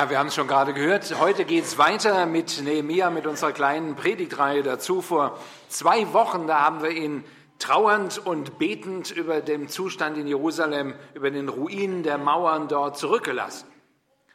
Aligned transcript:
Ja, 0.00 0.08
wir 0.08 0.18
haben 0.18 0.28
es 0.28 0.34
schon 0.34 0.46
gerade 0.48 0.72
gehört. 0.72 1.20
Heute 1.20 1.44
geht 1.44 1.64
es 1.64 1.76
weiter 1.76 2.24
mit 2.24 2.62
Nehemia, 2.62 3.10
mit 3.10 3.26
unserer 3.26 3.52
kleinen 3.52 3.96
Predigtreihe 3.96 4.62
dazu. 4.62 5.02
Vor 5.02 5.38
zwei 5.68 6.14
Wochen, 6.14 6.46
da 6.46 6.62
haben 6.62 6.82
wir 6.82 6.88
ihn 6.88 7.22
trauernd 7.58 8.16
und 8.16 8.58
betend 8.58 9.10
über 9.10 9.42
den 9.42 9.68
Zustand 9.68 10.16
in 10.16 10.26
Jerusalem, 10.26 10.94
über 11.12 11.30
den 11.30 11.50
Ruinen 11.50 12.02
der 12.02 12.16
Mauern 12.16 12.66
dort 12.66 12.96
zurückgelassen. 12.96 13.66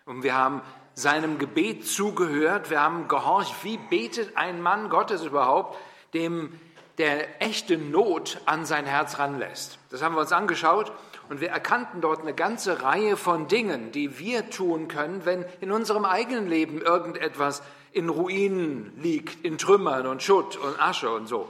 Und 0.06 0.22
wir 0.22 0.36
haben 0.36 0.62
seinem 0.94 1.40
Gebet 1.40 1.88
zugehört, 1.88 2.70
wir 2.70 2.82
haben 2.82 3.08
gehorcht, 3.08 3.56
wie 3.64 3.78
betet 3.78 4.38
ein 4.38 4.62
Mann 4.62 4.92
Gottes 4.92 5.24
überhaupt, 5.24 5.80
dem 6.14 6.60
der 7.00 7.42
echte 7.42 7.76
Not 7.80 8.40
an 8.46 8.68
sein 8.68 8.86
Herz 8.86 9.18
ranlässt. 9.18 9.80
Das 9.90 10.04
haben 10.04 10.14
wir 10.14 10.22
uns 10.22 10.32
angeschaut 10.32 10.92
und 11.30 11.42
wir 11.42 11.50
erkannten 11.50 12.02
dort 12.02 12.22
eine 12.22 12.34
ganze 12.34 12.84
Reihe 12.84 13.18
von 13.18 13.48
Dingen, 13.48 13.92
die 13.92 14.20
wir 14.20 14.50
tun 14.50 14.88
können, 14.88 15.26
wenn 15.26 15.46
in 15.62 15.72
unserem 15.72 16.06
eigenen 16.06 16.48
Leben 16.48 16.82
irgendetwas 16.82 17.62
in 17.92 18.10
Ruinen 18.10 18.94
liegt, 19.02 19.44
in 19.46 19.58
Trümmern 19.58 20.06
und 20.06 20.22
Schutt 20.22 20.58
und 20.58 20.80
Asche 20.82 21.10
und 21.10 21.28
so. 21.28 21.50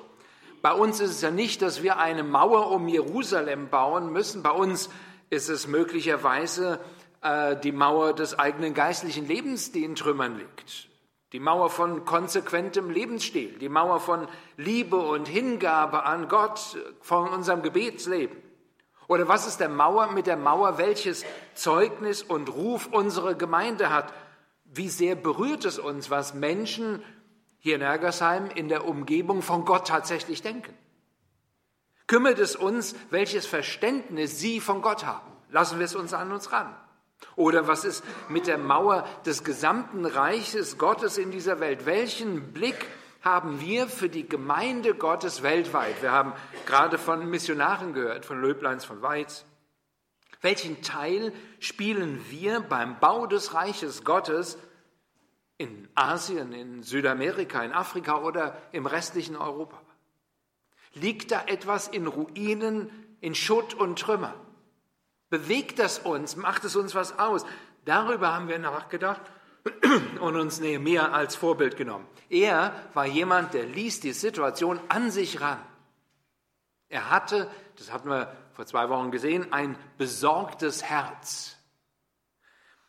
Bei 0.62 0.74
uns 0.74 1.00
ist 1.00 1.12
es 1.12 1.22
ja 1.22 1.32
nicht, 1.32 1.62
dass 1.62 1.84
wir 1.84 1.98
eine 1.98 2.24
Mauer 2.24 2.72
um 2.72 2.88
Jerusalem 2.88 3.70
bauen 3.70 4.12
müssen. 4.12 4.42
Bei 4.42 4.52
uns 4.52 4.90
ist 5.30 5.50
es 5.50 5.68
möglicherweise 5.68 6.80
äh, 7.22 7.56
die 7.56 7.72
Mauer 7.72 8.14
des 8.14 8.38
eigenen 8.40 8.74
geistlichen 8.74 9.28
Lebens, 9.28 9.72
die 9.72 9.84
in 9.84 9.96
Trümmern 9.96 10.38
liegt. 10.38 10.88
Die 11.34 11.40
Mauer 11.40 11.70
von 11.70 12.06
konsequentem 12.06 12.90
Lebensstil, 12.90 13.58
die 13.60 13.70
Mauer 13.70 14.00
von 14.00 14.28
Liebe 14.58 14.96
und 14.96 15.28
Hingabe 15.28 16.04
an 16.04 16.30
Gott, 16.30 16.78
von 17.02 17.28
unserem 17.28 17.62
Gebetsleben. 17.62 18.38
Oder 19.08 19.28
was 19.28 19.48
ist 19.48 19.60
der 19.60 19.70
Mauer 19.70 20.12
mit 20.12 20.28
der 20.28 20.38
Mauer, 20.38 20.78
welches 20.78 21.24
Zeugnis 21.54 22.24
und 22.24 22.50
Ruf 22.50 22.88
unsere 22.92 23.36
Gemeinde 23.36 23.90
hat? 23.92 24.14
Wie 24.66 24.90
sehr 24.90 25.16
berührt 25.16 25.66
es 25.66 25.78
uns, 25.78 26.10
was 26.10 26.34
Menschen 26.34 27.04
hier 27.60 27.76
in 27.76 27.82
Ergersheim 27.82 28.50
in 28.54 28.68
der 28.68 28.86
Umgebung 28.88 29.42
von 29.42 29.66
Gott 29.66 29.88
tatsächlich 29.88 30.42
denken? 30.42 30.74
Kümmert 32.08 32.40
es 32.40 32.56
uns, 32.56 32.96
welches 33.10 33.46
Verständnis 33.46 34.40
sie 34.40 34.60
von 34.60 34.82
Gott 34.82 35.06
haben? 35.06 35.32
Lassen 35.50 35.80
wir 35.80 35.86
es 35.86 35.96
uns 35.96 36.14
an 36.14 36.32
uns 36.32 36.52
ran. 36.52 36.76
Oder 37.36 37.68
was 37.68 37.86
ist 37.86 38.04
mit 38.30 38.48
der 38.48 38.58
Mauer 38.58 39.08
des 39.26 39.44
gesamten 39.44 40.06
Reiches 40.06 40.78
Gottes 40.78 41.18
in 41.18 41.32
dieser 41.32 41.60
Welt? 41.60 41.86
Welchen 41.86 42.54
Blick 42.54 42.88
haben 43.26 43.60
wir 43.60 43.88
für 43.88 44.08
die 44.08 44.30
Gemeinde 44.30 44.94
Gottes 44.94 45.42
weltweit? 45.42 46.04
Wir 46.04 46.12
haben 46.12 46.34
gerade 46.68 47.00
von 47.00 47.28
Missionaren 47.28 47.92
gehört, 47.94 48.24
von 48.24 48.40
Löbleins 48.40 48.86
von 48.86 49.02
Weiz. 49.02 49.46
Welchen 50.42 50.84
Teil 50.84 51.34
spielen 51.60 52.24
wir 52.30 52.60
beim 52.60 53.00
Bau 53.00 53.26
des 53.26 53.56
Reiches 53.56 54.04
Gottes 54.04 54.60
in 55.58 55.90
Asien, 55.96 56.54
in 56.54 56.84
Südamerika, 56.84 57.64
in 57.64 57.72
Afrika 57.72 58.22
oder 58.22 58.62
im 58.72 58.86
restlichen 58.86 59.36
Europa? 59.36 59.82
Liegt 60.94 61.32
da 61.32 61.46
etwas 61.48 61.88
in 61.88 62.06
Ruinen, 62.06 62.92
in 63.22 63.34
Schutt 63.34 63.74
und 63.74 63.98
Trümmer? 63.98 64.36
Bewegt 65.32 65.80
das 65.80 65.98
uns? 65.98 66.36
Macht 66.36 66.64
es 66.64 66.76
uns 66.76 66.94
was 66.94 67.18
aus? 67.18 67.44
Darüber 67.86 68.36
haben 68.36 68.50
wir 68.50 68.60
nachgedacht 68.60 69.22
und 70.20 70.36
uns 70.36 70.60
Nehemiah 70.60 71.12
als 71.12 71.36
Vorbild 71.36 71.78
genommen. 71.78 72.08
Er 72.30 72.74
war 72.94 73.06
jemand, 73.06 73.54
der 73.54 73.66
ließ 73.66 74.00
die 74.00 74.14
Situation 74.14 74.80
an 74.90 75.12
sich 75.12 75.42
ran. 75.42 75.60
Er 76.90 77.10
hatte, 77.10 77.50
das 77.78 77.92
hatten 77.92 78.10
wir 78.10 78.32
vor 78.54 78.66
zwei 78.66 78.90
Wochen 78.90 79.12
gesehen, 79.12 79.52
ein 79.52 79.76
besorgtes 79.98 80.84
Herz. 80.84 81.58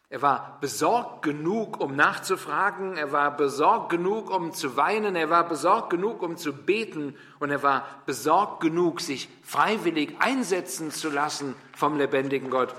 Er 0.08 0.22
war 0.22 0.58
besorgt 0.60 1.22
genug, 1.22 1.80
um 1.80 1.96
nachzufragen, 1.96 2.96
er 2.96 3.10
war 3.10 3.36
besorgt 3.36 3.90
genug, 3.90 4.30
um 4.30 4.52
zu 4.52 4.76
weinen, 4.76 5.16
er 5.16 5.30
war 5.30 5.48
besorgt 5.48 5.90
genug, 5.90 6.22
um 6.22 6.36
zu 6.36 6.52
beten 6.52 7.16
und 7.40 7.50
er 7.50 7.64
war 7.64 7.84
besorgt 8.06 8.60
genug, 8.60 9.00
sich 9.00 9.28
freiwillig 9.42 10.14
einsetzen 10.20 10.92
zu 10.92 11.10
lassen 11.10 11.56
vom 11.74 11.98
lebendigen 11.98 12.50
Gott. 12.50 12.72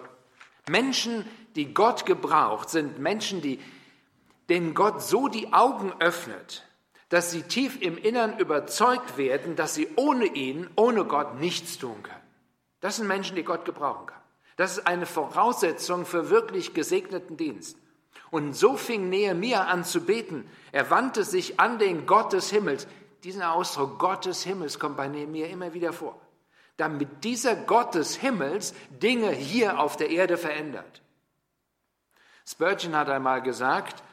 Menschen, 0.69 1.25
die 1.57 1.73
Gott 1.73 2.05
gebraucht, 2.05 2.69
sind 2.69 2.99
Menschen, 2.99 3.41
die, 3.41 3.59
denen 4.49 4.73
Gott 4.73 5.01
so 5.01 5.27
die 5.27 5.53
Augen 5.53 5.93
öffnet, 5.99 6.65
dass 7.09 7.31
sie 7.31 7.43
tief 7.43 7.81
im 7.81 7.97
Innern 7.97 8.37
überzeugt 8.37 9.17
werden, 9.17 9.55
dass 9.55 9.73
sie 9.73 9.87
ohne 9.95 10.25
ihn, 10.25 10.69
ohne 10.75 11.05
Gott 11.05 11.39
nichts 11.39 11.77
tun 11.77 12.03
können. 12.03 12.17
Das 12.81 12.97
sind 12.97 13.07
Menschen, 13.07 13.35
die 13.35 13.43
Gott 13.43 13.65
gebrauchen 13.65 14.07
kann. 14.07 14.21
Das 14.57 14.77
ist 14.77 14.87
eine 14.87 15.05
Voraussetzung 15.05 16.05
für 16.05 16.29
wirklich 16.29 16.73
gesegneten 16.73 17.37
Dienst. 17.37 17.77
Und 18.29 18.55
so 18.55 18.75
fing 18.75 19.09
Nehemia 19.09 19.65
an 19.65 19.85
zu 19.85 20.01
beten. 20.01 20.49
Er 20.71 20.89
wandte 20.89 21.23
sich 21.23 21.59
an 21.59 21.79
den 21.79 22.05
Gott 22.05 22.33
des 22.33 22.49
Himmels. 22.49 22.87
Dieser 23.23 23.53
Ausdruck 23.53 23.99
Gott 23.99 24.25
des 24.25 24.43
Himmels 24.43 24.79
kommt 24.79 24.97
bei 24.97 25.07
Nehemia 25.07 25.47
immer 25.47 25.73
wieder 25.73 25.93
vor. 25.93 26.19
Damit 26.75 27.23
dieser 27.23 27.55
Gott 27.55 27.95
des 27.95 28.15
Himmels 28.15 28.73
Dinge 28.89 29.31
hier 29.31 29.79
auf 29.79 29.95
der 29.95 30.09
Erde 30.09 30.37
verändert. 30.37 31.01
Spurgeon 32.45 32.95
hat 32.95 33.09
einmal 33.09 33.41
gesagt, 33.41 34.03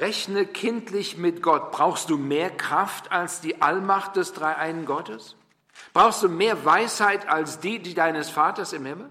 rechne 0.00 0.46
kindlich 0.46 1.16
mit 1.16 1.42
Gott. 1.42 1.72
Brauchst 1.72 2.10
du 2.10 2.18
mehr 2.18 2.50
Kraft 2.50 3.12
als 3.12 3.40
die 3.40 3.62
Allmacht 3.62 4.16
des 4.16 4.32
Dreieinen 4.32 4.86
Gottes? 4.86 5.36
Brauchst 5.92 6.22
du 6.22 6.28
mehr 6.28 6.64
Weisheit 6.64 7.28
als 7.28 7.60
die, 7.60 7.78
die 7.78 7.94
deines 7.94 8.30
Vaters 8.30 8.72
im 8.72 8.86
Himmel? 8.86 9.10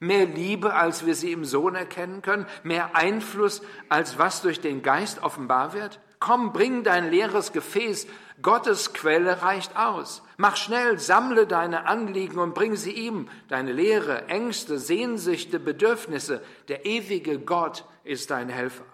mehr 0.00 0.24
Liebe, 0.24 0.74
als 0.74 1.04
wir 1.04 1.14
sie 1.14 1.30
im 1.30 1.44
Sohn 1.44 1.74
erkennen 1.74 2.22
können, 2.22 2.46
mehr 2.62 2.96
Einfluss, 2.96 3.62
als 3.88 4.18
was 4.18 4.40
durch 4.42 4.60
den 4.60 4.82
Geist 4.82 5.22
offenbar 5.22 5.74
wird? 5.74 6.00
Komm, 6.18 6.52
bring 6.52 6.82
dein 6.82 7.10
leeres 7.10 7.52
Gefäß, 7.52 8.06
Gottes 8.42 8.92
Quelle 8.94 9.42
reicht 9.42 9.76
aus. 9.76 10.22
Mach 10.38 10.56
schnell, 10.56 10.98
sammle 10.98 11.46
deine 11.46 11.86
Anliegen 11.86 12.38
und 12.38 12.54
bring 12.54 12.76
sie 12.76 12.92
ihm, 12.92 13.28
deine 13.48 13.72
Lehre, 13.72 14.26
Ängste, 14.28 14.78
Sehnsüchte, 14.78 15.60
Bedürfnisse. 15.60 16.42
Der 16.68 16.86
ewige 16.86 17.38
Gott 17.38 17.84
ist 18.04 18.30
dein 18.30 18.48
Helfer. 18.48 18.84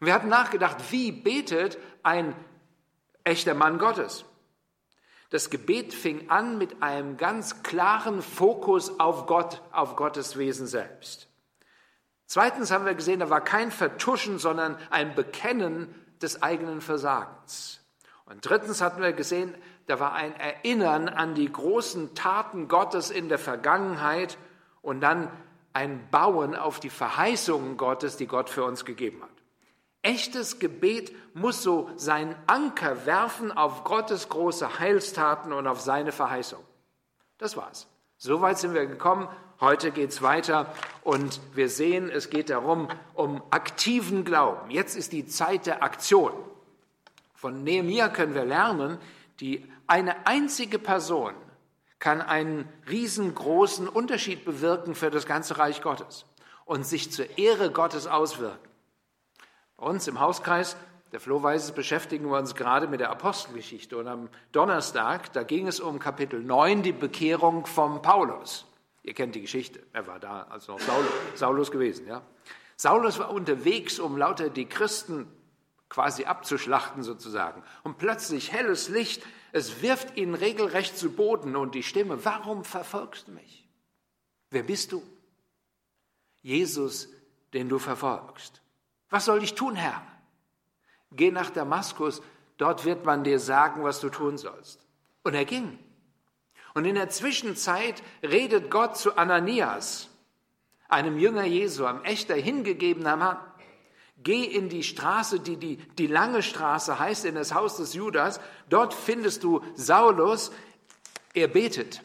Und 0.00 0.06
wir 0.06 0.14
hatten 0.14 0.28
nachgedacht, 0.28 0.76
wie 0.90 1.12
betet 1.12 1.78
ein 2.02 2.34
echter 3.24 3.54
Mann 3.54 3.78
Gottes? 3.78 4.24
Das 5.30 5.50
Gebet 5.50 5.92
fing 5.92 6.30
an 6.30 6.56
mit 6.56 6.82
einem 6.82 7.16
ganz 7.18 7.62
klaren 7.62 8.22
Fokus 8.22 8.98
auf 8.98 9.26
Gott, 9.26 9.60
auf 9.72 9.96
Gottes 9.96 10.38
Wesen 10.38 10.66
selbst. 10.66 11.28
Zweitens 12.26 12.70
haben 12.70 12.86
wir 12.86 12.94
gesehen, 12.94 13.20
da 13.20 13.30
war 13.30 13.42
kein 13.42 13.70
Vertuschen, 13.70 14.38
sondern 14.38 14.76
ein 14.90 15.14
Bekennen 15.14 15.94
des 16.22 16.42
eigenen 16.42 16.80
Versagens. 16.80 17.80
Und 18.24 18.48
drittens 18.48 18.80
hatten 18.80 19.02
wir 19.02 19.12
gesehen, 19.12 19.54
da 19.86 20.00
war 20.00 20.12
ein 20.12 20.34
Erinnern 20.38 21.08
an 21.08 21.34
die 21.34 21.50
großen 21.50 22.14
Taten 22.14 22.68
Gottes 22.68 23.10
in 23.10 23.28
der 23.28 23.38
Vergangenheit 23.38 24.36
und 24.82 25.00
dann 25.00 25.30
ein 25.72 26.08
Bauen 26.10 26.54
auf 26.54 26.80
die 26.80 26.90
Verheißungen 26.90 27.76
Gottes, 27.76 28.16
die 28.16 28.26
Gott 28.26 28.50
für 28.50 28.64
uns 28.64 28.84
gegeben 28.84 29.22
hat. 29.22 29.37
Echtes 30.02 30.58
Gebet 30.58 31.12
muss 31.34 31.62
so 31.62 31.90
seinen 31.96 32.34
Anker 32.46 33.04
werfen 33.06 33.50
auf 33.52 33.84
Gottes 33.84 34.28
große 34.28 34.78
Heilstaten 34.78 35.52
und 35.52 35.66
auf 35.66 35.80
seine 35.80 36.12
Verheißung. 36.12 36.62
Das 37.38 37.56
war's. 37.56 37.86
Soweit 38.16 38.58
sind 38.58 38.74
wir 38.74 38.86
gekommen. 38.86 39.28
Heute 39.60 39.90
geht's 39.90 40.22
weiter 40.22 40.72
und 41.02 41.40
wir 41.54 41.68
sehen, 41.68 42.10
es 42.10 42.30
geht 42.30 42.48
darum, 42.50 42.88
um 43.14 43.42
aktiven 43.50 44.24
Glauben. 44.24 44.70
Jetzt 44.70 44.96
ist 44.96 45.12
die 45.12 45.26
Zeit 45.26 45.66
der 45.66 45.82
Aktion. 45.82 46.32
Von 47.34 47.64
Nehemiah 47.64 48.08
können 48.08 48.34
wir 48.34 48.44
lernen, 48.44 48.98
die 49.40 49.64
eine 49.86 50.26
einzige 50.26 50.78
Person 50.78 51.34
kann 51.98 52.20
einen 52.20 52.68
riesengroßen 52.88 53.88
Unterschied 53.88 54.44
bewirken 54.44 54.94
für 54.94 55.10
das 55.10 55.26
ganze 55.26 55.58
Reich 55.58 55.82
Gottes 55.82 56.24
und 56.64 56.86
sich 56.86 57.10
zur 57.10 57.38
Ehre 57.38 57.72
Gottes 57.72 58.06
auswirken. 58.06 58.67
Uns 59.78 60.08
im 60.08 60.18
Hauskreis 60.18 60.76
der 61.12 61.20
Flo 61.20 61.40
beschäftigen 61.74 62.28
wir 62.28 62.36
uns 62.36 62.54
gerade 62.54 62.86
mit 62.88 63.00
der 63.00 63.10
Apostelgeschichte. 63.10 63.96
Und 63.96 64.08
am 64.08 64.28
Donnerstag, 64.52 65.32
da 65.32 65.42
ging 65.42 65.66
es 65.66 65.80
um 65.80 65.98
Kapitel 65.98 66.42
9, 66.42 66.82
die 66.82 66.92
Bekehrung 66.92 67.64
von 67.64 68.02
Paulus. 68.02 68.66
Ihr 69.04 69.14
kennt 69.14 69.34
die 69.34 69.40
Geschichte. 69.40 69.80
Er 69.92 70.06
war 70.06 70.18
da 70.18 70.42
als 70.50 70.68
noch 70.68 70.80
Saulus, 70.80 71.10
Saulus 71.34 71.70
gewesen. 71.70 72.06
Ja. 72.06 72.22
Saulus 72.76 73.18
war 73.18 73.30
unterwegs, 73.30 73.98
um 73.98 74.18
lauter 74.18 74.50
die 74.50 74.66
Christen 74.66 75.26
quasi 75.88 76.24
abzuschlachten 76.24 77.02
sozusagen. 77.02 77.62
Und 77.84 77.96
plötzlich 77.96 78.52
helles 78.52 78.88
Licht, 78.88 79.22
es 79.52 79.80
wirft 79.80 80.16
ihn 80.18 80.34
regelrecht 80.34 80.98
zu 80.98 81.12
Boden 81.12 81.56
und 81.56 81.74
die 81.74 81.82
Stimme, 81.84 82.22
warum 82.24 82.64
verfolgst 82.64 83.28
du 83.28 83.32
mich? 83.32 83.66
Wer 84.50 84.64
bist 84.64 84.92
du? 84.92 85.02
Jesus, 86.42 87.08
den 87.54 87.68
du 87.70 87.78
verfolgst. 87.78 88.60
Was 89.10 89.24
soll 89.24 89.42
ich 89.42 89.54
tun, 89.54 89.74
Herr? 89.74 90.02
Geh 91.12 91.30
nach 91.30 91.50
Damaskus, 91.50 92.20
dort 92.58 92.84
wird 92.84 93.04
man 93.04 93.24
dir 93.24 93.38
sagen, 93.38 93.82
was 93.82 94.00
du 94.00 94.10
tun 94.10 94.36
sollst. 94.36 94.86
Und 95.22 95.34
er 95.34 95.44
ging. 95.44 95.78
Und 96.74 96.84
in 96.84 96.94
der 96.94 97.08
Zwischenzeit 97.08 98.02
redet 98.22 98.70
Gott 98.70 98.96
zu 98.96 99.16
Ananias, 99.16 100.08
einem 100.88 101.18
Jünger 101.18 101.44
Jesu, 101.44 101.84
einem 101.86 102.04
echter, 102.04 102.34
hingegebener 102.34 103.16
Mann. 103.16 103.38
Geh 104.22 104.44
in 104.44 104.68
die 104.68 104.82
Straße, 104.82 105.40
die, 105.40 105.56
die 105.56 105.76
die 105.76 106.06
lange 106.06 106.42
Straße 106.42 106.98
heißt, 106.98 107.24
in 107.24 107.36
das 107.36 107.54
Haus 107.54 107.76
des 107.76 107.94
Judas. 107.94 108.40
Dort 108.68 108.92
findest 108.92 109.44
du 109.44 109.62
Saulus. 109.74 110.50
Er 111.34 111.48
betet. 111.48 112.02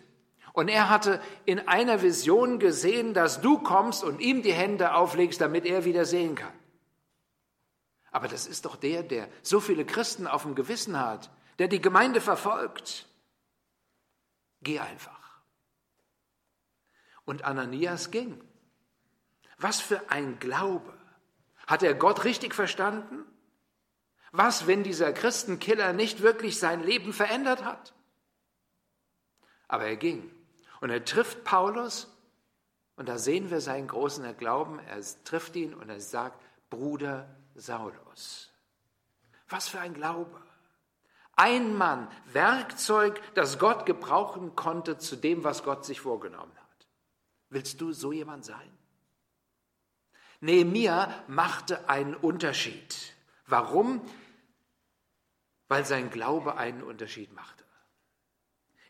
Und 0.53 0.69
er 0.69 0.89
hatte 0.89 1.19
in 1.45 1.67
einer 1.67 2.03
Vision 2.03 2.59
gesehen, 2.59 3.15
dass 3.15 3.41
du 3.41 3.57
kommst 3.57 4.03
und 4.03 4.21
ihm 4.21 4.43
die 4.43 4.53
Hände 4.53 4.93
auflegst, 4.93 5.41
damit 5.41 5.65
er 5.65 5.85
wieder 5.85 6.05
sehen 6.05 6.35
kann. 6.35 6.53
Aber 8.13 8.27
das 8.27 8.45
ist 8.45 8.65
doch 8.65 8.75
der, 8.75 9.01
der 9.01 9.27
so 9.41 9.59
viele 9.59 9.85
Christen 9.85 10.27
auf 10.27 10.43
dem 10.43 10.53
Gewissen 10.53 10.99
hat, 10.99 11.31
der 11.57 11.67
die 11.67 11.81
Gemeinde 11.81 12.21
verfolgt. 12.21 13.07
Geh 14.61 14.79
einfach. 14.79 15.41
Und 17.25 17.43
Ananias 17.43 18.11
ging. 18.11 18.39
Was 19.57 19.81
für 19.81 20.11
ein 20.11 20.37
Glaube. 20.39 20.93
Hat 21.65 21.81
er 21.81 21.95
Gott 21.95 22.23
richtig 22.23 22.53
verstanden? 22.53 23.25
Was, 24.31 24.67
wenn 24.67 24.83
dieser 24.83 25.11
Christenkiller 25.11 25.91
nicht 25.91 26.21
wirklich 26.21 26.59
sein 26.59 26.83
Leben 26.83 27.13
verändert 27.13 27.63
hat? 27.63 27.95
Aber 29.67 29.85
er 29.85 29.95
ging. 29.95 30.29
Und 30.81 30.91
er 30.91 31.03
trifft 31.03 31.43
Paulus 31.43 32.15
und 32.95 33.09
da 33.09 33.17
sehen 33.17 33.49
wir 33.49 33.59
seinen 33.59 33.87
großen 33.87 34.37
Glauben. 34.37 34.77
Er 34.79 35.01
trifft 35.23 35.55
ihn 35.55 35.73
und 35.73 35.89
er 35.89 35.99
sagt, 35.99 36.39
Bruder 36.69 37.27
Saulus. 37.55 38.51
Was 39.49 39.67
für 39.67 39.79
ein 39.79 39.93
Glaube. 39.93 40.41
Ein 41.35 41.75
Mann, 41.75 42.07
Werkzeug, 42.31 43.19
das 43.33 43.57
Gott 43.57 43.85
gebrauchen 43.85 44.55
konnte 44.55 44.97
zu 44.97 45.15
dem, 45.15 45.43
was 45.43 45.63
Gott 45.63 45.83
sich 45.85 46.01
vorgenommen 46.01 46.55
hat. 46.55 46.87
Willst 47.49 47.81
du 47.81 47.91
so 47.91 48.11
jemand 48.11 48.45
sein? 48.45 48.77
Nehemia 50.41 51.23
machte 51.27 51.89
einen 51.89 52.15
Unterschied. 52.15 53.13
Warum? 53.47 54.01
Weil 55.69 55.85
sein 55.85 56.09
Glaube 56.09 56.57
einen 56.57 56.83
Unterschied 56.83 57.33
machte. 57.33 57.63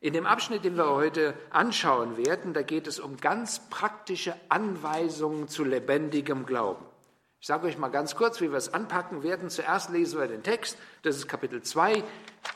In 0.02 0.12
dem 0.12 0.26
Abschnitt, 0.26 0.66
den 0.66 0.76
wir 0.76 0.90
heute 0.90 1.38
anschauen 1.50 2.18
werden, 2.18 2.54
da 2.54 2.62
geht 2.62 2.88
es 2.88 3.00
um 3.00 3.16
ganz 3.16 3.70
praktische 3.70 4.36
Anweisungen 4.50 5.48
zu 5.48 5.64
lebendigem 5.64 6.46
Glauben. 6.46 6.86
Ich 7.44 7.48
sage 7.48 7.68
euch 7.68 7.78
mal 7.78 7.90
ganz 7.90 8.16
kurz, 8.16 8.40
wie 8.40 8.52
wir 8.52 8.58
es 8.58 8.74
anpacken 8.74 9.22
werden. 9.22 9.50
Zuerst 9.50 9.90
lesen 9.90 10.18
wir 10.18 10.28
den 10.28 10.44
Text, 10.44 10.78
das 11.02 11.18
ist 11.18 11.28
Kapitel 11.28 11.62
2, 11.62 12.02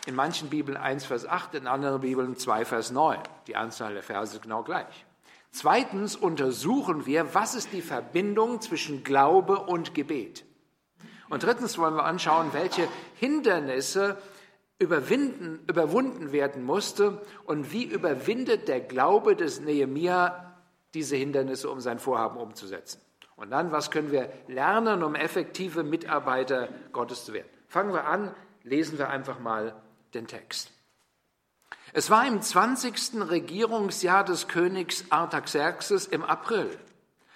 in 0.06 0.16
manchen 0.16 0.50
Bibeln 0.50 0.78
1, 0.78 1.04
Vers 1.04 1.26
8, 1.26 1.56
in 1.56 1.68
anderen 1.68 2.00
Bibeln 2.00 2.38
2, 2.38 2.64
Vers 2.64 2.92
9. 2.92 3.20
Die 3.48 3.58
Anzahl 3.58 3.96
der 3.96 4.02
Verse 4.02 4.38
ist 4.38 4.44
genau 4.44 4.64
gleich. 4.64 5.06
Zweitens 5.52 6.16
untersuchen 6.16 7.06
wir, 7.06 7.34
was 7.36 7.54
ist 7.54 7.74
die 7.74 7.82
Verbindung 7.82 8.62
zwischen 8.62 9.04
Glaube 9.04 9.60
und 9.60 9.94
Gebet. 9.94 10.46
Und 11.28 11.44
drittens 11.44 11.78
wollen 11.78 11.96
wir 11.96 12.06
anschauen, 12.06 12.54
welche 12.54 12.88
Hindernisse 13.16 14.16
überwinden, 14.80 15.66
überwunden 15.68 16.32
werden 16.32 16.64
musste 16.64 17.22
und 17.44 17.74
wie 17.74 17.84
überwindet 17.84 18.70
der 18.70 18.80
Glaube 18.80 19.36
des 19.36 19.60
Nehemia 19.60 20.56
diese 20.94 21.18
Hindernisse, 21.18 21.70
um 21.70 21.82
sein 21.82 22.00
Vorhaben 22.00 22.38
umzusetzen. 22.38 23.02
Und 23.38 23.52
dann, 23.52 23.72
was 23.72 23.92
können 23.92 24.12
wir 24.12 24.34
lernen, 24.48 25.04
um 25.04 25.16
effektive 25.16 25.84
Mitarbeiter 25.84 26.70
Gottes 26.92 27.24
zu 27.24 27.34
werden? 27.34 27.48
Fangen 27.68 27.94
wir 27.94 28.06
an, 28.06 28.34
lesen 28.64 28.98
wir 28.98 29.10
einfach 29.10 29.40
mal 29.40 29.76
den 30.14 30.28
Text. 30.28 30.72
Es 31.94 32.10
war 32.10 32.28
im 32.28 32.42
20. 32.42 33.30
Regierungsjahr 33.30 34.26
des 34.26 34.48
Königs 34.48 35.06
Artaxerxes 35.12 36.08
im 36.08 36.24
April. 36.24 36.70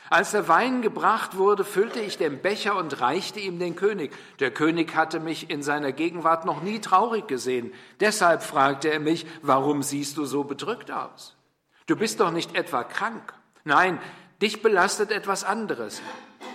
Als 0.09 0.31
der 0.31 0.47
Wein 0.47 0.81
gebracht 0.81 1.37
wurde, 1.37 1.63
füllte 1.63 2.01
ich 2.01 2.17
den 2.17 2.41
Becher 2.41 2.75
und 2.75 2.99
reichte 2.99 3.39
ihm 3.39 3.59
den 3.59 3.75
König. 3.75 4.11
Der 4.39 4.51
König 4.51 4.95
hatte 4.95 5.19
mich 5.19 5.49
in 5.49 5.63
seiner 5.63 5.93
Gegenwart 5.93 6.45
noch 6.45 6.63
nie 6.63 6.81
traurig 6.81 7.27
gesehen. 7.27 7.73
Deshalb 7.99 8.43
fragte 8.43 8.91
er 8.91 8.99
mich, 8.99 9.25
warum 9.41 9.83
siehst 9.83 10.17
du 10.17 10.25
so 10.25 10.43
bedrückt 10.43 10.91
aus? 10.91 11.37
Du 11.85 11.95
bist 11.95 12.19
doch 12.19 12.31
nicht 12.31 12.55
etwa 12.55 12.83
krank. 12.83 13.33
Nein, 13.63 13.99
dich 14.41 14.61
belastet 14.61 15.11
etwas 15.11 15.43
anderes. 15.43 16.01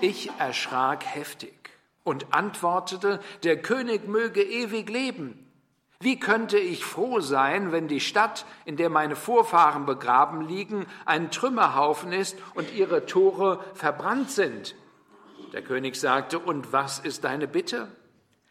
Ich 0.01 0.31
erschrak 0.39 1.05
heftig 1.05 1.71
und 2.05 2.33
antwortete, 2.35 3.21
der 3.43 3.61
König 3.63 4.07
möge 4.07 4.43
ewig 4.43 4.89
leben. 4.91 5.43
Wie 6.01 6.21
könnte 6.21 6.59
ich 6.59 6.85
froh 6.85 7.21
sein, 7.21 7.73
wenn 7.73 7.89
die 7.89 8.01
Stadt, 8.01 8.45
in 8.67 8.77
der 8.77 8.91
meine 8.91 9.17
Vorfahren 9.17 9.87
begraben 9.87 10.43
liegen, 10.43 10.87
ein 11.07 11.31
Trümmerhaufen 11.31 12.13
ist 12.13 12.37
und 12.55 12.73
ihre 12.75 13.07
Tore 13.07 13.65
verbrannt 13.75 14.31
sind? 14.31 14.75
Der 15.53 15.63
König 15.63 15.97
sagte, 15.97 16.39
und 16.39 16.73
was 16.73 16.99
ist 16.99 17.25
deine 17.25 17.49
Bitte? 17.49 17.89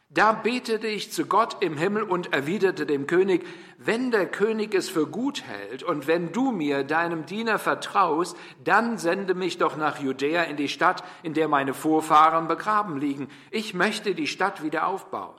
Da 0.08 0.32
betete 0.32 0.86
ich 0.86 1.12
zu 1.12 1.26
Gott 1.26 1.56
im 1.60 1.76
Himmel 1.76 2.04
und 2.04 2.32
erwiderte 2.32 2.86
dem 2.86 3.06
König, 3.06 3.44
wenn 3.76 4.10
der 4.12 4.26
König 4.26 4.72
es 4.74 4.88
für 4.88 5.06
gut 5.06 5.42
hält 5.42 5.82
und 5.82 6.06
wenn 6.06 6.32
du 6.32 6.52
mir, 6.52 6.84
deinem 6.84 7.26
Diener, 7.26 7.58
vertraust, 7.58 8.36
dann 8.62 8.98
sende 8.98 9.34
mich 9.34 9.58
doch 9.58 9.76
nach 9.76 9.98
Judäa 9.98 10.44
in 10.44 10.56
die 10.56 10.68
Stadt, 10.68 11.02
in 11.22 11.34
der 11.34 11.48
meine 11.48 11.74
Vorfahren 11.74 12.46
begraben 12.46 12.98
liegen. 12.98 13.28
Ich 13.50 13.74
möchte 13.74 14.14
die 14.14 14.28
Stadt 14.28 14.62
wieder 14.62 14.86
aufbauen. 14.86 15.34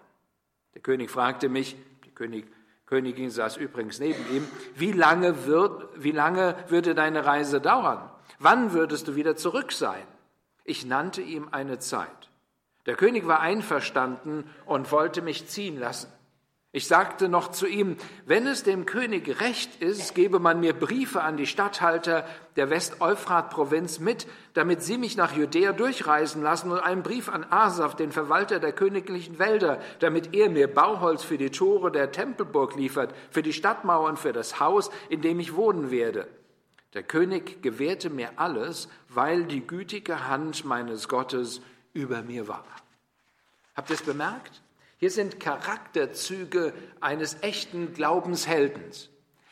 Der 0.73 0.81
König 0.81 1.09
fragte 1.09 1.47
mich, 1.47 1.77
König, 2.13 2.45
Königin 2.87 3.29
saß 3.29 3.57
übrigens 3.57 3.99
neben 3.99 4.23
ihm, 4.33 4.47
wie 4.75 4.91
lange, 4.91 5.45
wird, 5.45 5.89
wie 5.95 6.11
lange 6.11 6.55
würde 6.67 6.95
deine 6.95 7.25
Reise 7.25 7.61
dauern? 7.61 8.09
Wann 8.39 8.73
würdest 8.73 9.07
du 9.07 9.15
wieder 9.15 9.35
zurück 9.35 9.71
sein? 9.71 10.03
Ich 10.63 10.85
nannte 10.85 11.21
ihm 11.21 11.49
eine 11.51 11.79
Zeit. 11.79 12.26
Der 12.87 12.95
König 12.95 13.27
war 13.27 13.41
einverstanden 13.41 14.49
und 14.65 14.91
wollte 14.91 15.21
mich 15.21 15.47
ziehen 15.47 15.77
lassen. 15.79 16.11
Ich 16.73 16.87
sagte 16.87 17.27
noch 17.27 17.49
zu 17.51 17.65
ihm, 17.65 17.97
wenn 18.25 18.45
es 18.45 18.63
dem 18.63 18.85
König 18.85 19.41
recht 19.41 19.81
ist, 19.81 20.15
gebe 20.15 20.37
man 20.37 20.59
mir 20.59 20.73
Briefe 20.73 21.21
an 21.21 21.35
die 21.35 21.47
Statthalter 21.47 22.25
der 22.55 22.69
West-Euphrat-Provinz 22.69 23.99
mit, 23.99 24.27
damit 24.53 24.83
sie 24.83 24.97
mich 24.97 25.17
nach 25.17 25.35
Judäa 25.35 25.71
durchreisen 25.71 26.43
lassen 26.43 26.71
und 26.71 26.79
einen 26.79 27.03
Brief 27.03 27.29
an 27.29 27.45
Asaf, 27.49 27.95
den 27.95 28.11
Verwalter 28.11 28.59
der 28.59 28.73
königlichen 28.73 29.39
Wälder, 29.39 29.79
damit 29.99 30.35
er 30.35 30.49
mir 30.49 30.71
Bauholz 30.71 31.23
für 31.23 31.37
die 31.37 31.51
Tore 31.51 31.91
der 31.91 32.11
Tempelburg 32.11 32.75
liefert, 32.75 33.13
für 33.31 33.41
die 33.41 33.53
Stadtmauern, 33.53 34.17
für 34.17 34.33
das 34.33 34.59
Haus, 34.59 34.91
in 35.09 35.21
dem 35.21 35.39
ich 35.39 35.55
wohnen 35.55 35.89
werde. 35.89 36.27
Der 36.93 37.03
König 37.03 37.61
gewährte 37.63 38.09
mir 38.09 38.31
alles, 38.35 38.87
weil 39.09 39.45
die 39.45 39.65
gütige 39.65 40.27
Hand 40.27 40.63
meines 40.63 41.07
Gottes 41.07 41.61
über 41.97 42.21
mir 42.21 42.47
war. 42.47 42.63
Habt 43.75 43.89
ihr 43.89 43.95
es 43.95 44.03
bemerkt? 44.03 44.61
Hier 44.97 45.11
sind 45.11 45.39
Charakterzüge 45.39 46.73
eines 47.01 47.41
echten 47.41 47.93
Glaubensheldens. 47.93 49.09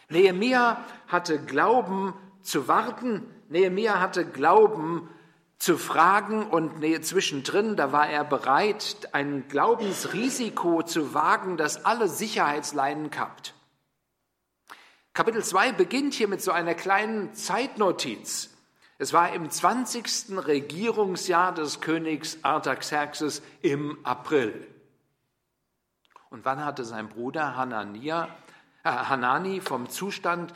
Nehemia 0.10 0.84
hatte 1.08 1.44
Glauben 1.44 2.14
zu 2.42 2.68
warten, 2.68 3.26
Nehemia 3.50 4.00
hatte 4.00 4.26
Glauben 4.26 5.10
zu 5.58 5.78
fragen 5.78 6.48
und 6.48 6.84
zwischendrin, 7.04 7.76
da 7.76 7.92
war 7.92 8.08
er 8.10 8.24
bereit, 8.24 9.10
ein 9.14 9.48
Glaubensrisiko 9.48 10.84
zu 10.84 11.14
wagen, 11.14 11.58
das 11.58 11.86
alle 11.86 12.08
Sicherheitsleinen 12.08 13.10
kappt. 13.10 13.56
Kapitel 15.14 15.44
2 15.44 15.72
beginnt 15.72 16.14
hier 16.14 16.28
mit 16.28 16.42
so 16.42 16.52
einer 16.52 16.76
kleinen 16.76 17.34
Zeitnotiz. 17.34 18.55
Es 18.98 19.12
war 19.12 19.34
im 19.34 19.50
20. 19.50 20.38
Regierungsjahr 20.46 21.54
des 21.54 21.82
Königs 21.82 22.40
Artaxerxes 22.44 23.42
im 23.62 23.98
April. 24.06 24.68
Und 26.30 26.46
wann 26.46 26.64
hatte 26.64 26.86
sein 26.86 27.10
Bruder 27.10 27.58
Hanania, 27.58 28.30
äh, 28.84 28.90
Hanani 28.90 29.60
vom 29.60 29.90
Zustand 29.90 30.54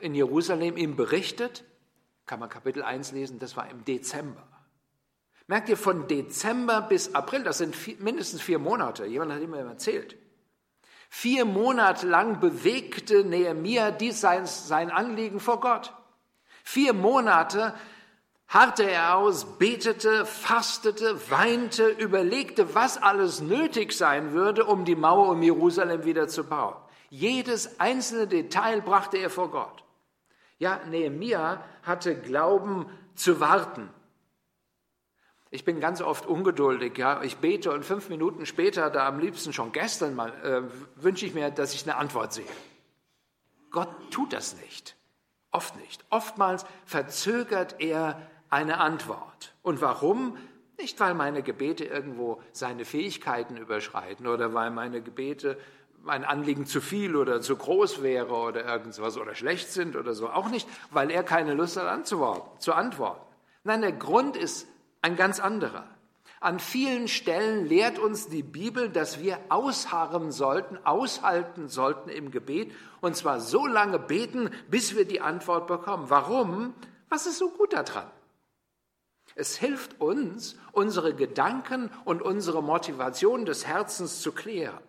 in 0.00 0.14
Jerusalem 0.14 0.76
ihm 0.76 0.94
berichtet? 0.94 1.64
Kann 2.26 2.40
man 2.40 2.50
Kapitel 2.50 2.82
1 2.82 3.12
lesen, 3.12 3.38
das 3.38 3.56
war 3.56 3.70
im 3.70 3.84
Dezember. 3.84 4.46
Merkt 5.46 5.68
ihr, 5.68 5.76
von 5.76 6.06
Dezember 6.06 6.82
bis 6.82 7.14
April, 7.14 7.42
das 7.42 7.58
sind 7.58 7.74
vier, 7.74 7.96
mindestens 7.98 8.42
vier 8.42 8.58
Monate, 8.58 9.06
jemand 9.06 9.32
hat 9.32 9.40
ihm 9.40 9.54
erzählt. 9.54 10.16
Vier 11.08 11.44
Monate 11.44 12.06
lang 12.06 12.38
bewegte 12.40 13.24
Nehemia 13.24 13.90
dies 13.90 14.20
sein, 14.20 14.46
sein 14.46 14.90
Anliegen 14.90 15.40
vor 15.40 15.60
Gott. 15.60 15.92
Vier 16.70 16.92
Monate 16.92 17.74
harrte 18.46 18.88
er 18.88 19.16
aus, 19.16 19.58
betete, 19.58 20.24
fastete, 20.24 21.28
weinte, 21.28 21.88
überlegte, 21.88 22.76
was 22.76 22.96
alles 22.96 23.40
nötig 23.40 23.92
sein 23.92 24.34
würde, 24.34 24.64
um 24.64 24.84
die 24.84 24.94
Mauer 24.94 25.30
um 25.30 25.42
Jerusalem 25.42 26.04
wieder 26.04 26.28
zu 26.28 26.44
bauen. 26.44 26.76
Jedes 27.08 27.80
einzelne 27.80 28.28
Detail 28.28 28.82
brachte 28.82 29.16
er 29.16 29.30
vor 29.30 29.50
Gott. 29.50 29.82
Ja, 30.58 30.78
Nehemia 30.88 31.60
hatte 31.82 32.14
Glauben 32.14 32.86
zu 33.16 33.40
warten. 33.40 33.90
Ich 35.50 35.64
bin 35.64 35.80
ganz 35.80 36.00
oft 36.00 36.24
ungeduldig, 36.24 36.96
ja. 36.96 37.20
Ich 37.24 37.38
bete 37.38 37.72
und 37.72 37.84
fünf 37.84 38.08
Minuten 38.10 38.46
später, 38.46 38.90
da 38.90 39.08
am 39.08 39.18
liebsten 39.18 39.52
schon 39.52 39.72
gestern 39.72 40.14
mal, 40.14 40.30
äh, 40.44 41.02
wünsche 41.02 41.26
ich 41.26 41.34
mir, 41.34 41.50
dass 41.50 41.74
ich 41.74 41.82
eine 41.82 41.96
Antwort 41.96 42.32
sehe. 42.32 42.46
Gott 43.72 43.88
tut 44.12 44.32
das 44.32 44.54
nicht. 44.60 44.99
Oft 45.50 45.76
nicht. 45.76 46.04
Oftmals 46.10 46.64
verzögert 46.84 47.76
er 47.78 48.20
eine 48.50 48.78
Antwort. 48.78 49.54
Und 49.62 49.80
warum? 49.80 50.36
Nicht, 50.78 50.98
weil 51.00 51.14
meine 51.14 51.42
Gebete 51.42 51.84
irgendwo 51.84 52.40
seine 52.52 52.84
Fähigkeiten 52.84 53.56
überschreiten 53.56 54.26
oder 54.26 54.54
weil 54.54 54.70
meine 54.70 55.02
Gebete 55.02 55.58
mein 56.02 56.24
Anliegen 56.24 56.64
zu 56.64 56.80
viel 56.80 57.16
oder 57.16 57.40
zu 57.40 57.56
groß 57.56 58.02
wäre 58.02 58.34
oder 58.34 58.64
irgendwas 58.64 59.18
oder 59.18 59.34
schlecht 59.34 59.70
sind 59.70 59.96
oder 59.96 60.14
so. 60.14 60.30
Auch 60.30 60.48
nicht, 60.48 60.68
weil 60.90 61.10
er 61.10 61.22
keine 61.22 61.54
Lust 61.54 61.76
hat 61.76 61.86
anzuworten, 61.86 62.58
zu 62.58 62.72
antworten. 62.72 63.20
Nein, 63.64 63.82
der 63.82 63.92
Grund 63.92 64.36
ist 64.36 64.66
ein 65.02 65.16
ganz 65.16 65.40
anderer. 65.40 65.86
An 66.42 66.58
vielen 66.58 67.06
Stellen 67.06 67.66
lehrt 67.66 67.98
uns 67.98 68.28
die 68.28 68.42
Bibel, 68.42 68.88
dass 68.88 69.20
wir 69.20 69.38
ausharren 69.50 70.32
sollten, 70.32 70.78
aushalten 70.84 71.68
sollten 71.68 72.08
im 72.08 72.30
Gebet 72.30 72.72
und 73.02 73.14
zwar 73.14 73.40
so 73.40 73.66
lange 73.66 73.98
beten, 73.98 74.50
bis 74.70 74.96
wir 74.96 75.04
die 75.04 75.20
Antwort 75.20 75.66
bekommen. 75.66 76.08
Warum? 76.08 76.72
Was 77.10 77.26
ist 77.26 77.36
so 77.36 77.50
gut 77.50 77.74
daran? 77.74 78.10
Es 79.34 79.58
hilft 79.58 80.00
uns, 80.00 80.56
unsere 80.72 81.14
Gedanken 81.14 81.90
und 82.06 82.22
unsere 82.22 82.62
Motivation 82.62 83.44
des 83.44 83.66
Herzens 83.66 84.22
zu 84.22 84.32
klären. 84.32 84.80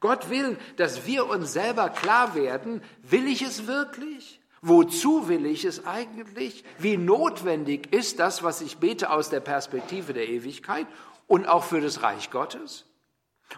Gott 0.00 0.28
will, 0.28 0.58
dass 0.76 1.06
wir 1.06 1.28
uns 1.28 1.52
selber 1.52 1.88
klar 1.88 2.34
werden, 2.34 2.82
will 3.02 3.28
ich 3.28 3.42
es 3.42 3.68
wirklich? 3.68 4.40
Wozu 4.62 5.28
will 5.28 5.46
ich 5.46 5.64
es 5.64 5.86
eigentlich? 5.86 6.64
Wie 6.78 6.96
notwendig 6.96 7.92
ist 7.92 8.18
das, 8.18 8.42
was 8.42 8.60
ich 8.60 8.78
bete 8.78 9.10
aus 9.10 9.30
der 9.30 9.40
Perspektive 9.40 10.12
der 10.12 10.28
Ewigkeit 10.28 10.86
und 11.26 11.46
auch 11.46 11.64
für 11.64 11.80
das 11.80 12.02
Reich 12.02 12.30
Gottes? 12.30 12.86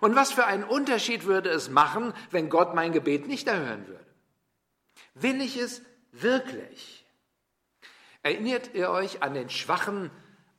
Und 0.00 0.16
was 0.16 0.32
für 0.32 0.46
einen 0.46 0.64
Unterschied 0.64 1.24
würde 1.24 1.50
es 1.50 1.70
machen, 1.70 2.12
wenn 2.30 2.50
Gott 2.50 2.74
mein 2.74 2.92
Gebet 2.92 3.26
nicht 3.26 3.48
erhören 3.48 3.86
würde? 3.86 4.04
Will 5.14 5.40
ich 5.40 5.56
es 5.56 5.82
wirklich? 6.12 7.06
Erinnert 8.22 8.74
ihr 8.74 8.90
euch 8.90 9.22
an 9.22 9.34
den 9.34 9.48
Schwachen 9.48 10.10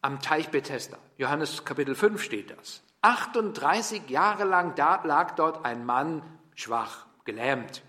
am 0.01 0.21
Teich 0.21 0.49
Bethesda. 0.49 0.97
Johannes 1.17 1.65
Kapitel 1.65 1.95
5 1.95 2.21
steht 2.21 2.51
das. 2.57 2.81
38 3.01 4.09
Jahre 4.09 4.45
lang 4.45 4.75
lag 4.75 5.35
dort 5.35 5.65
ein 5.65 5.85
Mann 5.85 6.23
schwach, 6.55 7.05
gelähmt. 7.25 7.83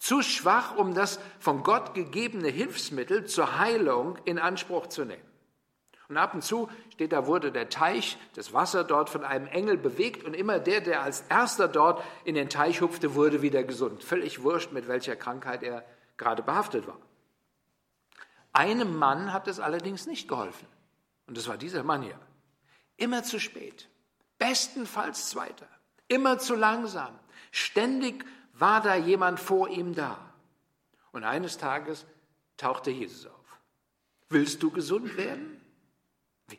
Zu 0.00 0.22
schwach, 0.22 0.76
um 0.76 0.94
das 0.94 1.20
von 1.40 1.62
Gott 1.62 1.92
gegebene 1.92 2.48
Hilfsmittel 2.48 3.26
zur 3.26 3.58
Heilung 3.58 4.16
in 4.24 4.38
Anspruch 4.38 4.86
zu 4.86 5.04
nehmen. 5.04 5.22
Und 6.08 6.16
ab 6.16 6.32
und 6.32 6.42
zu 6.42 6.70
steht 6.88 7.12
da, 7.12 7.26
wurde 7.26 7.52
der 7.52 7.68
Teich, 7.68 8.18
das 8.34 8.54
Wasser 8.54 8.82
dort 8.82 9.10
von 9.10 9.24
einem 9.24 9.46
Engel 9.46 9.76
bewegt 9.76 10.24
und 10.24 10.34
immer 10.34 10.58
der, 10.58 10.80
der 10.80 11.02
als 11.02 11.20
erster 11.28 11.68
dort 11.68 12.02
in 12.24 12.34
den 12.34 12.48
Teich 12.48 12.80
hupfte, 12.80 13.14
wurde 13.14 13.42
wieder 13.42 13.62
gesund. 13.62 14.02
Völlig 14.02 14.42
wurscht, 14.42 14.72
mit 14.72 14.88
welcher 14.88 15.16
Krankheit 15.16 15.62
er 15.62 15.84
gerade 16.16 16.42
behaftet 16.42 16.86
war. 16.86 16.98
Einem 18.52 18.96
Mann 18.96 19.34
hat 19.34 19.48
es 19.48 19.60
allerdings 19.60 20.06
nicht 20.06 20.28
geholfen. 20.28 20.66
Und 21.26 21.36
das 21.36 21.46
war 21.46 21.58
dieser 21.58 21.84
Mann 21.84 22.02
hier. 22.02 22.18
Immer 22.96 23.22
zu 23.22 23.38
spät. 23.38 23.88
Bestenfalls 24.38 25.28
Zweiter. 25.28 25.68
Immer 26.08 26.38
zu 26.38 26.54
langsam. 26.56 27.16
Ständig 27.52 28.24
war 28.60 28.80
da 28.80 28.94
jemand 28.94 29.40
vor 29.40 29.68
ihm 29.68 29.94
da. 29.94 30.18
Und 31.12 31.24
eines 31.24 31.58
Tages 31.58 32.06
tauchte 32.56 32.90
Jesus 32.90 33.26
auf. 33.26 33.60
Willst 34.28 34.62
du 34.62 34.70
gesund 34.70 35.16
werden? 35.16 35.60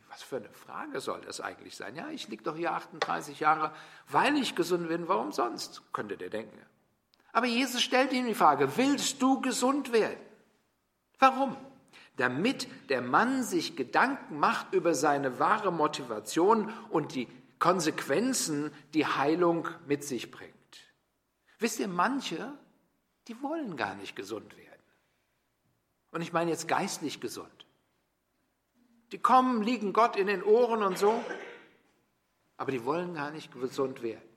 Was 0.10 0.24
für 0.24 0.38
eine 0.38 0.50
Frage 0.50 1.00
soll 1.01 1.22
das 1.22 1.41
eigentlich 1.41 1.75
sein? 1.75 1.96
Ja, 1.96 2.10
ich 2.10 2.27
liege 2.27 2.43
doch 2.43 2.55
hier 2.55 2.74
38 2.74 3.39
Jahre, 3.39 3.74
weil 4.10 4.38
ich 4.38 4.55
gesund 4.55 4.88
bin. 4.88 5.08
Warum 5.08 5.31
sonst? 5.31 5.81
Könnte 5.93 6.17
der 6.17 6.29
denken. 6.29 6.58
Aber 7.34 7.46
Jesus 7.46 7.81
stellt 7.81 8.12
ihm 8.13 8.25
die 8.25 8.34
Frage, 8.34 8.77
willst 8.77 9.22
du 9.22 9.41
gesund 9.41 9.91
werden? 9.91 10.20
Warum? 11.20 11.55
damit 12.17 12.67
der 12.89 13.01
Mann 13.01 13.43
sich 13.43 13.75
Gedanken 13.75 14.39
macht 14.39 14.74
über 14.74 14.93
seine 14.93 15.39
wahre 15.39 15.72
Motivation 15.72 16.72
und 16.89 17.15
die 17.15 17.27
Konsequenzen, 17.60 18.72
die 18.93 19.05
Heilung 19.05 19.67
mit 19.88 20.03
sich 20.03 20.31
bringt. 20.31 20.53
Wisst 21.61 21.79
ihr, 21.79 21.87
manche, 21.87 22.51
die 23.29 23.41
wollen 23.41 23.77
gar 23.77 23.95
nicht 23.95 24.15
gesund 24.15 24.57
werden. 24.57 24.83
Und 26.11 26.21
ich 26.21 26.33
meine 26.33 26.51
jetzt 26.51 26.67
geistlich 26.67 27.21
gesund. 27.21 27.65
Die 29.13 29.19
kommen, 29.19 29.63
liegen 29.63 29.93
Gott 29.93 30.17
in 30.17 30.27
den 30.27 30.43
Ohren 30.43 30.83
und 30.83 30.97
so, 30.97 31.23
aber 32.57 32.71
die 32.71 32.83
wollen 32.83 33.13
gar 33.13 33.31
nicht 33.31 33.53
gesund 33.53 34.01
werden. 34.01 34.27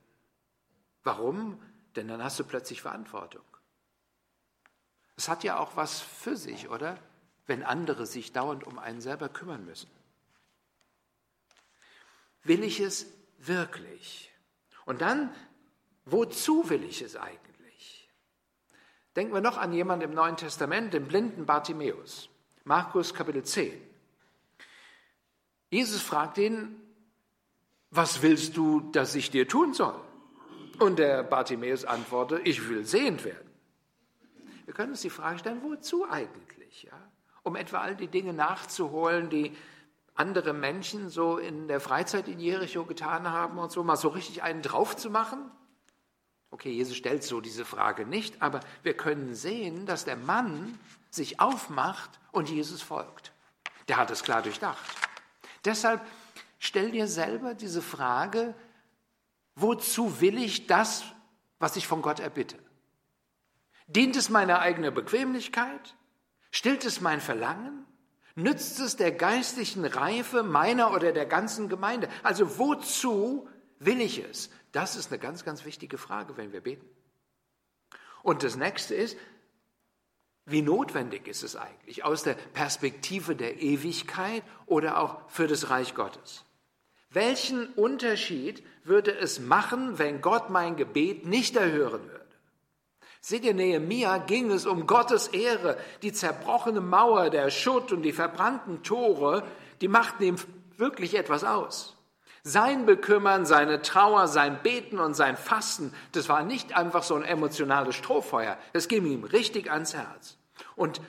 Warum? 1.03 1.61
Denn 1.97 2.07
dann 2.07 2.23
hast 2.23 2.39
du 2.39 2.45
plötzlich 2.45 2.81
Verantwortung. 2.81 3.43
Es 5.17 5.29
hat 5.29 5.43
ja 5.43 5.59
auch 5.59 5.77
was 5.77 6.01
für 6.01 6.37
sich, 6.37 6.69
oder? 6.69 6.99
wenn 7.47 7.63
andere 7.63 8.07
sich 8.07 8.33
dauernd 8.33 8.65
um 8.65 8.79
einen 8.79 9.01
selber 9.01 9.29
kümmern 9.29 9.65
müssen? 9.65 9.91
Will 12.43 12.63
ich 12.63 12.81
es 12.81 13.07
wirklich? 13.39 14.33
Und 14.85 15.01
dann, 15.01 15.35
wozu 16.05 16.69
will 16.71 16.85
ich 16.85 17.03
es 17.03 17.17
eigentlich? 17.17 18.09
Denken 19.17 19.33
wir 19.33 19.41
noch 19.41 19.59
an 19.59 19.73
jemanden 19.73 20.11
im 20.11 20.15
Neuen 20.15 20.37
Testament, 20.37 20.93
den 20.95 21.07
blinden 21.07 21.47
Bartimäus. 21.47 22.29
Markus 22.65 23.15
Kapitel 23.15 23.45
10. 23.45 23.73
Jesus 25.71 26.03
fragt 26.03 26.39
ihn, 26.39 26.81
was 27.91 28.23
willst 28.23 28.57
du, 28.57 28.81
dass 28.93 29.15
ich 29.15 29.31
dir 29.31 29.47
tun 29.47 29.73
soll? 29.75 30.01
Und 30.79 30.99
der 30.99 31.23
Bartimäus 31.23 31.85
antwortet, 31.85 32.43
ich 32.45 32.69
will 32.69 32.85
sehend 32.85 33.25
werden. 33.25 33.51
Wir 34.65 34.75
können 34.75 34.91
uns 34.91 35.03
die 35.03 35.11
Frage 35.11 35.39
stellen, 35.39 35.63
wozu 35.63 36.09
eigentlich? 36.09 36.85
Ja? 36.85 37.13
um 37.45 37.57
etwa 37.57 37.79
all 37.79 37.95
die 37.95 38.09
Dinge 38.09 38.33
nachzuholen, 38.33 39.31
die 39.31 39.57
andere 40.15 40.53
Menschen 40.53 41.11
so 41.11 41.39
in 41.39 41.69
der 41.69 41.79
Freizeit 41.79 42.27
in 42.27 42.41
Jericho 42.41 42.85
getan 42.85 43.31
haben 43.31 43.59
und 43.59 43.71
so, 43.71 43.85
mal 43.85 43.97
so 43.97 44.09
richtig 44.09 44.43
einen 44.43 44.63
drauf 44.63 44.97
zu 44.97 45.11
machen? 45.11 45.51
Okay, 46.55 46.71
Jesus 46.71 46.97
stellt 46.97 47.25
so 47.25 47.41
diese 47.41 47.65
Frage 47.65 48.07
nicht, 48.07 48.41
aber 48.41 48.61
wir 48.85 48.97
können 48.97 49.35
sehen, 49.35 49.87
dass 49.87 50.05
der 50.05 50.15
Mann 50.15 50.79
sich 51.11 51.41
aufmacht 51.41 52.21
und 52.31 52.49
Jesus 52.49 52.81
folgt. 52.81 53.33
Der 53.89 53.97
hat 53.97 54.13
es 54.13 54.23
klar 54.23 54.41
durchdacht. 54.41 54.79
Deshalb 55.65 56.01
stell 56.61 56.93
dir 56.93 57.09
selber 57.09 57.55
diese 57.55 57.83
Frage, 57.83 58.55
wozu 59.57 60.21
will 60.21 60.39
ich 60.39 60.69
das, 60.69 61.03
was 61.59 61.75
ich 61.75 61.89
von 61.89 62.03
Gott 62.03 62.21
erbitte? 62.21 62.57
Dient 63.89 64.15
es 64.15 64.29
meiner 64.29 64.61
eigenen 64.61 64.95
Bequemlichkeit? 64.95 65.97
Stillt 66.53 66.85
es 66.85 67.01
mein 67.01 67.21
Verlangen? 67.21 67.85
Nützt 68.37 68.79
es 68.79 68.95
der 68.95 69.11
geistlichen 69.11 69.85
Reife 69.85 70.45
meiner 70.45 70.93
oder 70.93 71.11
der 71.11 71.27
ganzen 71.27 71.69
Gemeinde? 71.69 72.09
Also 72.23 72.61
wozu 72.61 73.49
will 73.81 74.01
ich 74.01 74.23
es? 74.23 74.51
Das 74.75 74.97
ist 74.97 75.13
eine 75.13 75.21
ganz, 75.21 75.45
ganz 75.45 75.65
wichtige 75.65 75.99
Frage, 75.99 76.37
wenn 76.37 76.53
wir 76.53 76.61
beten. 76.61 76.85
Und 78.25 78.43
das 78.43 78.57
nächste 78.57 78.97
ist, 78.97 79.17
wie 80.47 80.63
notwendig 80.63 81.29
ist 81.29 81.45
es 81.45 81.55
eigentlich 81.55 82.05
aus 82.05 82.25
der 82.25 82.35
Perspektive 82.35 83.37
der 83.37 83.63
Ewigkeit 83.63 84.43
oder 84.67 84.99
auch 84.99 85.31
für 85.31 85.47
das 85.47 85.71
Reich 85.71 85.95
Gottes? 85.95 86.45
Welchen 87.09 87.69
Unterschied 87.75 88.65
würde 88.83 89.17
es 89.17 89.39
machen, 89.39 90.01
wenn 90.01 90.21
Gott 90.21 90.51
mein 90.51 90.75
Gebet 90.75 91.25
nicht 91.25 91.55
erhören 91.55 92.03
würde? 92.11 92.25
Seht 93.21 93.45
ihr, 93.45 93.55
Nehemia 93.55 94.19
ging 94.19 94.51
es 94.51 94.67
um 94.67 94.89
Gottes 94.89 95.29
Ehre. 95.29 95.79
Die 96.03 96.13
zerbrochene 96.13 96.81
Mauer, 96.81 97.31
der 97.31 97.49
Schutt 97.51 97.93
und 97.93 98.03
die 98.03 98.13
verbrannten 98.13 98.83
Tore, 98.83 99.45
die 99.81 99.89
machten 99.89 100.25
ihm 100.25 100.37
wirklich 100.77 101.15
etwas 101.15 101.45
aus. 101.45 101.94
Sein 102.47 102.85
Bekümmern, 102.85 103.47
seine 103.47 103.81
Trauer, 103.81 104.29
sein 104.29 104.63
Beten 104.63 104.99
und 104.99 105.15
sein 105.15 105.39
Fasten, 105.39 105.95
das 106.13 106.29
war 106.29 106.43
nicht 106.43 106.77
einfach 106.77 107.03
so 107.03 107.15
ein 107.15 107.25
emotionales 107.25 107.95
Strohfeuer. 107.95 108.59
Das 108.75 108.89
ging 108.89 109.07
ihm 109.07 109.25
richtig 109.25 109.71
ans 109.71 109.95
Herz. 109.95 110.37
Und 110.77 111.01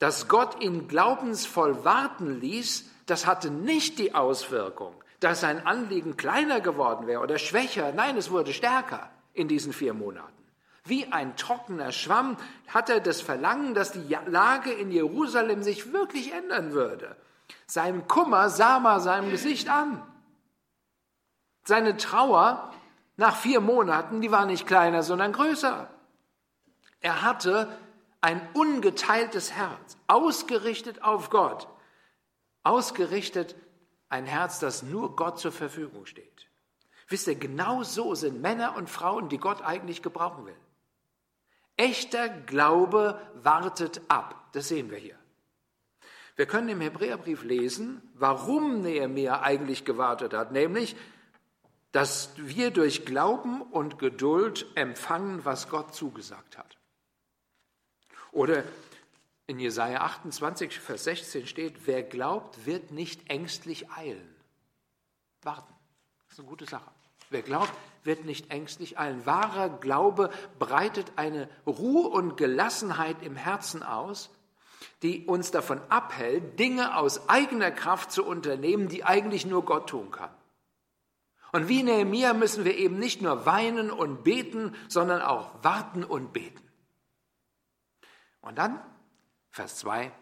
dass 0.00 0.26
Gott 0.26 0.60
ihn 0.60 0.88
glaubensvoll 0.88 1.84
warten 1.84 2.40
ließ, 2.40 2.90
das 3.06 3.24
hatte 3.24 3.50
nicht 3.50 4.00
die 4.00 4.16
Auswirkung, 4.16 4.94
dass 5.20 5.40
sein 5.40 5.64
Anliegen 5.64 6.16
kleiner 6.16 6.60
geworden 6.60 7.06
wäre 7.06 7.22
oder 7.22 7.38
schwächer. 7.38 7.92
Nein, 7.92 8.16
es 8.16 8.32
wurde 8.32 8.52
stärker 8.52 9.10
in 9.34 9.46
diesen 9.46 9.72
vier 9.72 9.94
Monaten. 9.94 10.32
Wie 10.84 11.06
ein 11.12 11.36
trockener 11.36 11.92
Schwamm 11.92 12.36
hat 12.66 12.90
er 12.90 12.98
das 12.98 13.20
Verlangen, 13.20 13.74
dass 13.74 13.92
die 13.92 14.16
Lage 14.26 14.72
in 14.72 14.90
Jerusalem 14.90 15.62
sich 15.62 15.92
wirklich 15.92 16.32
ändern 16.32 16.72
würde. 16.72 17.14
Sein 17.66 18.08
Kummer 18.08 18.50
sah 18.50 18.80
man 18.80 19.00
seinem 19.00 19.30
Gesicht 19.30 19.68
an. 19.68 20.02
Seine 21.68 21.98
Trauer 21.98 22.72
nach 23.18 23.36
vier 23.36 23.60
Monaten, 23.60 24.22
die 24.22 24.30
war 24.30 24.46
nicht 24.46 24.66
kleiner, 24.66 25.02
sondern 25.02 25.34
größer. 25.34 25.86
Er 27.00 27.20
hatte 27.20 27.68
ein 28.22 28.40
ungeteiltes 28.54 29.52
Herz, 29.52 29.98
ausgerichtet 30.06 31.02
auf 31.04 31.28
Gott, 31.28 31.68
ausgerichtet 32.62 33.54
ein 34.08 34.24
Herz, 34.24 34.60
das 34.60 34.82
nur 34.82 35.14
Gott 35.14 35.38
zur 35.38 35.52
Verfügung 35.52 36.06
steht. 36.06 36.48
Wisst 37.06 37.26
ihr, 37.26 37.34
genau 37.34 37.82
so 37.82 38.14
sind 38.14 38.40
Männer 38.40 38.74
und 38.74 38.88
Frauen, 38.88 39.28
die 39.28 39.36
Gott 39.36 39.60
eigentlich 39.60 40.00
gebrauchen 40.00 40.46
will. 40.46 40.56
Echter 41.76 42.30
Glaube 42.30 43.20
wartet 43.34 44.00
ab. 44.08 44.48
Das 44.52 44.68
sehen 44.68 44.90
wir 44.90 44.96
hier. 44.96 45.18
Wir 46.34 46.46
können 46.46 46.70
im 46.70 46.80
Hebräerbrief 46.80 47.42
lesen, 47.42 48.00
warum 48.14 48.80
Nehemiah 48.80 49.42
eigentlich 49.42 49.84
gewartet 49.84 50.32
hat, 50.32 50.50
nämlich, 50.50 50.96
dass 51.92 52.30
wir 52.36 52.70
durch 52.70 53.04
Glauben 53.06 53.62
und 53.62 53.98
Geduld 53.98 54.66
empfangen, 54.74 55.44
was 55.44 55.68
Gott 55.68 55.94
zugesagt 55.94 56.58
hat. 56.58 56.76
Oder 58.32 58.64
in 59.46 59.58
Jesaja 59.58 60.02
28, 60.02 60.78
Vers 60.78 61.04
16 61.04 61.46
steht: 61.46 61.86
Wer 61.86 62.02
glaubt, 62.02 62.66
wird 62.66 62.90
nicht 62.90 63.30
ängstlich 63.30 63.90
eilen. 63.90 64.34
Warten. 65.42 65.72
Das 66.28 66.34
ist 66.34 66.40
eine 66.40 66.48
gute 66.48 66.66
Sache. 66.66 66.90
Wer 67.30 67.42
glaubt, 67.42 67.72
wird 68.04 68.24
nicht 68.24 68.50
ängstlich 68.50 68.98
eilen. 68.98 69.24
Wahrer 69.26 69.68
Glaube 69.68 70.30
breitet 70.58 71.12
eine 71.16 71.48
Ruhe 71.66 72.08
und 72.08 72.36
Gelassenheit 72.36 73.22
im 73.22 73.36
Herzen 73.36 73.82
aus, 73.82 74.30
die 75.02 75.26
uns 75.26 75.50
davon 75.50 75.80
abhält, 75.88 76.58
Dinge 76.58 76.96
aus 76.96 77.28
eigener 77.28 77.70
Kraft 77.70 78.12
zu 78.12 78.24
unternehmen, 78.24 78.88
die 78.88 79.04
eigentlich 79.04 79.46
nur 79.46 79.64
Gott 79.64 79.88
tun 79.88 80.10
kann. 80.10 80.30
Und 81.52 81.68
wie 81.68 81.82
Nehemiah 81.82 82.34
müssen 82.34 82.64
wir 82.64 82.76
eben 82.76 82.98
nicht 82.98 83.22
nur 83.22 83.46
weinen 83.46 83.90
und 83.90 84.22
beten, 84.22 84.74
sondern 84.88 85.22
auch 85.22 85.52
warten 85.62 86.04
und 86.04 86.32
beten. 86.32 86.62
Und 88.40 88.58
dann, 88.58 88.80
Vers 89.50 89.76
2, 89.76 90.12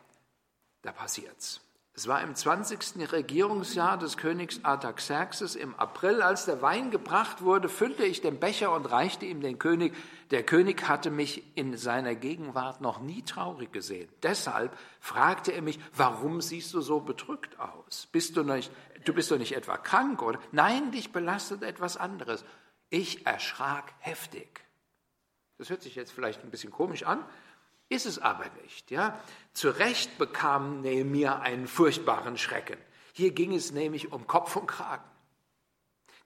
da 0.83 0.92
passiert's. 0.92 1.61
Es 1.99 2.06
war 2.09 2.23
im 2.23 2.35
20. 2.35 3.11
Regierungsjahr 3.11 3.97
des 3.97 4.18
Königs 4.18 4.61
Artaxerxes 4.64 5.56
im 5.56 5.75
April, 5.76 6.21
als 6.21 6.45
der 6.45 6.61
Wein 6.61 6.90
gebracht 6.90 7.40
wurde, 7.40 7.71
füllte 7.71 8.04
ich 8.04 8.21
den 8.21 8.38
Becher 8.38 8.73
und 8.73 8.85
reichte 8.85 9.25
ihm 9.25 9.40
den 9.40 9.59
König. 9.59 9.95
Der 10.30 10.42
König 10.42 10.88
hatte 10.88 11.11
mich 11.11 11.56
in 11.56 11.75
seiner 11.78 12.14
Gegenwart 12.14 12.83
noch 12.83 13.00
nie 13.00 13.23
traurig 13.23 13.73
gesehen. 13.73 14.11
Deshalb 14.23 14.76
fragte 15.00 15.52
er 15.52 15.62
mich, 15.62 15.80
warum 15.95 16.42
siehst 16.42 16.75
du 16.75 16.83
so 16.83 17.00
bedrückt 17.00 17.59
aus? 17.59 18.09
Bist 18.12 18.37
du 18.37 18.42
nicht, 18.42 18.71
du 19.07 19.15
bist 19.15 19.31
doch 19.31 19.39
nicht 19.39 19.57
etwa 19.57 19.79
krank, 19.79 20.21
oder? 20.21 20.39
Nein, 20.53 20.93
dich 20.93 21.13
belastet 21.13 21.63
etwas 21.63 21.97
anderes. 21.97 22.45
Ich 22.91 23.27
erschrak 23.27 23.93
heftig. 23.99 24.61
Das 25.59 25.71
hört 25.71 25.83
sich 25.83 25.95
jetzt 25.95 26.13
vielleicht 26.13 26.43
ein 26.45 26.51
bisschen 26.51 26.71
komisch 26.71 27.05
an, 27.05 27.25
ist 27.89 28.07
es 28.07 28.19
aber 28.19 28.47
nicht. 28.63 28.91
Ja? 28.91 29.19
Zu 29.55 29.71
Recht 29.71 30.19
bekam 30.19 30.83
Nehemiah 30.83 31.39
einen 31.39 31.67
furchtbaren 31.67 32.37
Schrecken. 32.37 32.79
Hier 33.13 33.31
ging 33.31 33.55
es 33.55 33.73
nämlich 33.73 34.13
um 34.13 34.27
Kopf 34.27 34.57
und 34.57 34.67
Kragen. 34.67 35.09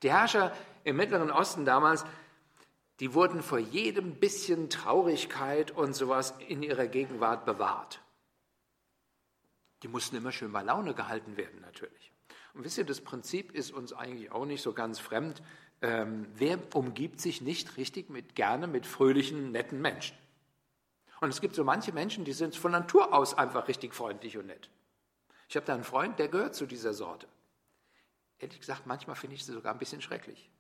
Die 0.03 0.11
Herrscher 0.11 0.57
im 0.83 0.97
Mittleren 0.97 1.31
Osten 1.31 1.65
damals, 1.65 2.05
die 2.99 3.15
wurden 3.15 3.43
vor 3.43 3.59
jedem 3.59 4.15
bisschen 4.15 4.71
Traurigkeit 4.71 5.71
und 5.71 5.95
sowas 5.95 6.35
in 6.49 6.63
ihrer 6.63 6.87
Gegenwart 6.87 7.45
bewahrt. 7.45 8.01
Die 9.83 9.89
mussten 9.89 10.17
immer 10.17 10.33
schön 10.33 10.53
bei 10.53 10.63
Laune 10.63 10.95
gehalten 10.95 11.37
werden, 11.37 11.61
natürlich. 11.61 12.10
Und 12.61 12.67
wisst 12.67 12.76
ihr, 12.76 12.85
das 12.85 13.00
Prinzip 13.00 13.52
ist 13.52 13.73
uns 13.73 13.95
eigentlich 13.95 14.33
auch 14.33 14.45
nicht 14.45 14.61
so 14.61 14.75
ganz 14.75 14.99
fremd. 14.99 15.40
Ähm, 15.81 16.26
wer 16.35 16.59
umgibt 16.75 17.19
sich 17.19 17.40
nicht 17.40 17.79
richtig 17.79 18.11
mit, 18.11 18.35
gerne 18.35 18.67
mit 18.67 18.85
fröhlichen, 18.85 19.50
netten 19.50 19.81
Menschen? 19.81 20.14
Und 21.23 21.31
es 21.31 21.40
gibt 21.40 21.55
so 21.55 21.64
manche 21.64 21.93
Menschen, 21.93 22.26
die 22.26 22.35
sind 22.35 22.55
von 22.55 22.73
Natur 22.73 23.14
aus 23.14 23.33
einfach 23.33 23.67
richtig 23.67 23.95
freundlich 23.95 24.37
und 24.37 24.49
nett. 24.49 24.69
Ich 25.49 25.57
habe 25.57 25.64
da 25.64 25.73
einen 25.73 25.85
Freund, 25.85 26.19
der 26.19 26.29
gehört 26.29 26.55
zu 26.55 26.67
dieser 26.67 26.93
Sorte. 26.93 27.26
Ehrlich 28.38 28.61
gesagt, 28.61 28.87
manchmal 28.87 29.17
finde 29.17 29.37
ich 29.37 29.47
sie 29.47 29.52
sogar 29.52 29.73
ein 29.73 29.79
bisschen 29.79 30.02
schrecklich. 30.02 30.50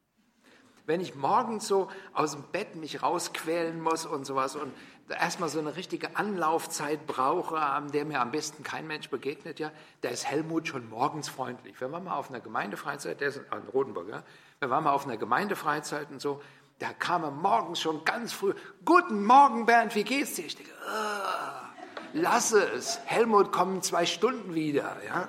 Wenn 0.90 1.00
ich 1.00 1.14
morgens 1.14 1.68
so 1.68 1.88
aus 2.14 2.32
dem 2.32 2.42
Bett 2.42 2.74
mich 2.74 3.00
rausquälen 3.00 3.80
muss 3.80 4.06
und 4.06 4.24
sowas 4.24 4.56
und 4.56 4.74
erstmal 5.08 5.48
so 5.48 5.60
eine 5.60 5.76
richtige 5.76 6.16
Anlaufzeit 6.16 7.06
brauche, 7.06 7.60
an 7.60 7.92
der 7.92 8.04
mir 8.04 8.20
am 8.20 8.32
besten 8.32 8.64
kein 8.64 8.88
Mensch 8.88 9.08
begegnet, 9.08 9.60
ja, 9.60 9.70
da 10.00 10.08
ist 10.08 10.26
Helmut 10.26 10.66
schon 10.66 10.90
morgens 10.90 11.28
freundlich. 11.28 11.80
Wenn 11.80 11.92
wir 11.92 12.00
mal 12.00 12.16
auf 12.16 12.28
einer 12.30 12.40
Gemeindefreizeit, 12.40 13.20
der 13.20 13.28
ist 13.28 13.36
in 13.36 13.68
Rodenburg, 13.72 14.08
ja, 14.08 14.24
wenn 14.58 14.68
wir 14.68 14.80
mal 14.80 14.90
auf 14.90 15.06
einer 15.06 15.16
Gemeindefreizeit 15.16 16.10
und 16.10 16.20
so, 16.20 16.42
da 16.80 16.92
kam 16.92 17.22
er 17.22 17.30
morgens 17.30 17.80
schon 17.80 18.04
ganz 18.04 18.32
früh. 18.32 18.52
Guten 18.84 19.24
Morgen, 19.24 19.66
Bernd, 19.66 19.94
wie 19.94 20.02
geht's 20.02 20.34
dir? 20.34 20.46
Ich 20.46 20.56
denke, 20.56 20.72
oh, 20.88 22.14
lasse 22.14 22.68
es. 22.68 22.98
Helmut 23.04 23.52
kommt 23.52 23.84
zwei 23.84 24.06
Stunden 24.06 24.56
wieder. 24.56 24.96
Ja? 25.06 25.28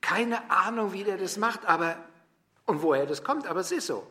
Keine 0.00 0.50
Ahnung, 0.50 0.92
wie 0.92 1.04
der 1.04 1.18
das 1.18 1.36
macht, 1.36 1.66
aber 1.66 1.94
und 2.66 2.82
woher 2.82 3.06
das 3.06 3.22
kommt, 3.22 3.46
aber 3.46 3.60
es 3.60 3.70
ist 3.70 3.86
so. 3.86 4.08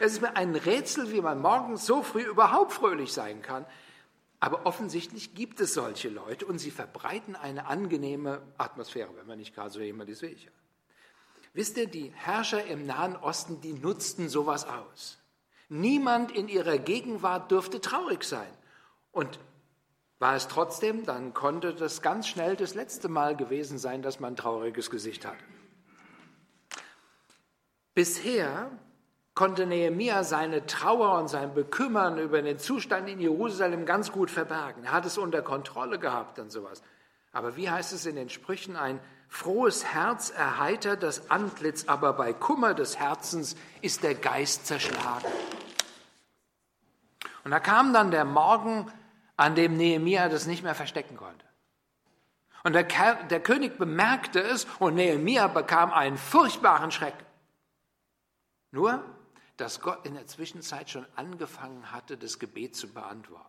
Es 0.00 0.12
ist 0.12 0.20
mir 0.22 0.36
ein 0.36 0.54
Rätsel, 0.54 1.12
wie 1.12 1.20
man 1.20 1.40
morgens 1.40 1.86
so 1.86 2.02
früh 2.02 2.22
überhaupt 2.22 2.72
fröhlich 2.72 3.12
sein 3.12 3.42
kann. 3.42 3.66
Aber 4.40 4.66
offensichtlich 4.66 5.34
gibt 5.34 5.60
es 5.60 5.74
solche 5.74 6.08
Leute 6.08 6.46
und 6.46 6.58
sie 6.58 6.70
verbreiten 6.70 7.36
eine 7.36 7.66
angenehme 7.66 8.42
Atmosphäre, 8.58 9.10
wenn 9.16 9.26
man 9.26 9.38
nicht 9.38 9.54
gerade 9.54 9.70
so 9.70 9.80
jemand 9.80 10.10
ist 10.10 10.22
wie 10.22 10.26
ich. 10.26 10.48
Wisst 11.54 11.78
ihr, 11.78 11.86
die 11.86 12.12
Herrscher 12.14 12.64
im 12.66 12.84
Nahen 12.84 13.16
Osten, 13.16 13.62
die 13.62 13.72
nutzten 13.72 14.28
sowas 14.28 14.66
aus. 14.66 15.18
Niemand 15.68 16.30
in 16.30 16.48
ihrer 16.48 16.76
Gegenwart 16.78 17.50
dürfte 17.50 17.80
traurig 17.80 18.24
sein. 18.24 18.52
Und 19.10 19.38
war 20.18 20.34
es 20.34 20.48
trotzdem, 20.48 21.04
dann 21.04 21.32
konnte 21.32 21.74
das 21.74 22.02
ganz 22.02 22.28
schnell 22.28 22.56
das 22.56 22.74
letzte 22.74 23.08
Mal 23.08 23.36
gewesen 23.36 23.78
sein, 23.78 24.02
dass 24.02 24.20
man 24.20 24.34
ein 24.34 24.36
trauriges 24.36 24.90
Gesicht 24.90 25.26
hatte. 25.26 25.42
Bisher 27.94 28.70
konnte 29.36 29.66
Nehemia 29.66 30.24
seine 30.24 30.66
Trauer 30.66 31.18
und 31.18 31.28
sein 31.28 31.54
Bekümmern 31.54 32.18
über 32.18 32.40
den 32.40 32.58
Zustand 32.58 33.06
in 33.08 33.20
Jerusalem 33.20 33.84
ganz 33.84 34.10
gut 34.10 34.30
verbergen. 34.30 34.84
Er 34.84 34.92
hat 34.92 35.04
es 35.04 35.18
unter 35.18 35.42
Kontrolle 35.42 35.98
gehabt 35.98 36.38
und 36.38 36.50
sowas. 36.50 36.82
Aber 37.32 37.54
wie 37.54 37.70
heißt 37.70 37.92
es 37.92 38.06
in 38.06 38.16
den 38.16 38.30
Sprüchen, 38.30 38.76
ein 38.76 38.98
frohes 39.28 39.84
Herz 39.84 40.30
erheitert 40.30 41.02
das 41.02 41.30
Antlitz, 41.30 41.84
aber 41.86 42.14
bei 42.14 42.32
Kummer 42.32 42.72
des 42.72 42.98
Herzens 42.98 43.56
ist 43.82 44.02
der 44.02 44.14
Geist 44.14 44.66
zerschlagen. 44.66 45.30
Und 47.44 47.50
da 47.50 47.60
kam 47.60 47.92
dann 47.92 48.10
der 48.10 48.24
Morgen, 48.24 48.90
an 49.36 49.54
dem 49.54 49.76
Nehemia 49.76 50.30
das 50.30 50.46
nicht 50.46 50.62
mehr 50.62 50.74
verstecken 50.74 51.18
konnte. 51.18 51.44
Und 52.64 52.72
der, 52.72 52.84
der 52.84 53.40
König 53.40 53.76
bemerkte 53.76 54.40
es 54.40 54.66
und 54.78 54.94
Nehemia 54.94 55.46
bekam 55.48 55.92
einen 55.92 56.16
furchtbaren 56.16 56.90
Schreck. 56.90 57.14
Nur, 58.70 59.04
dass 59.56 59.80
Gott 59.80 60.06
in 60.06 60.14
der 60.14 60.26
Zwischenzeit 60.26 60.90
schon 60.90 61.06
angefangen 61.16 61.92
hatte, 61.92 62.16
das 62.16 62.38
Gebet 62.38 62.76
zu 62.76 62.88
beantworten. 62.88 63.44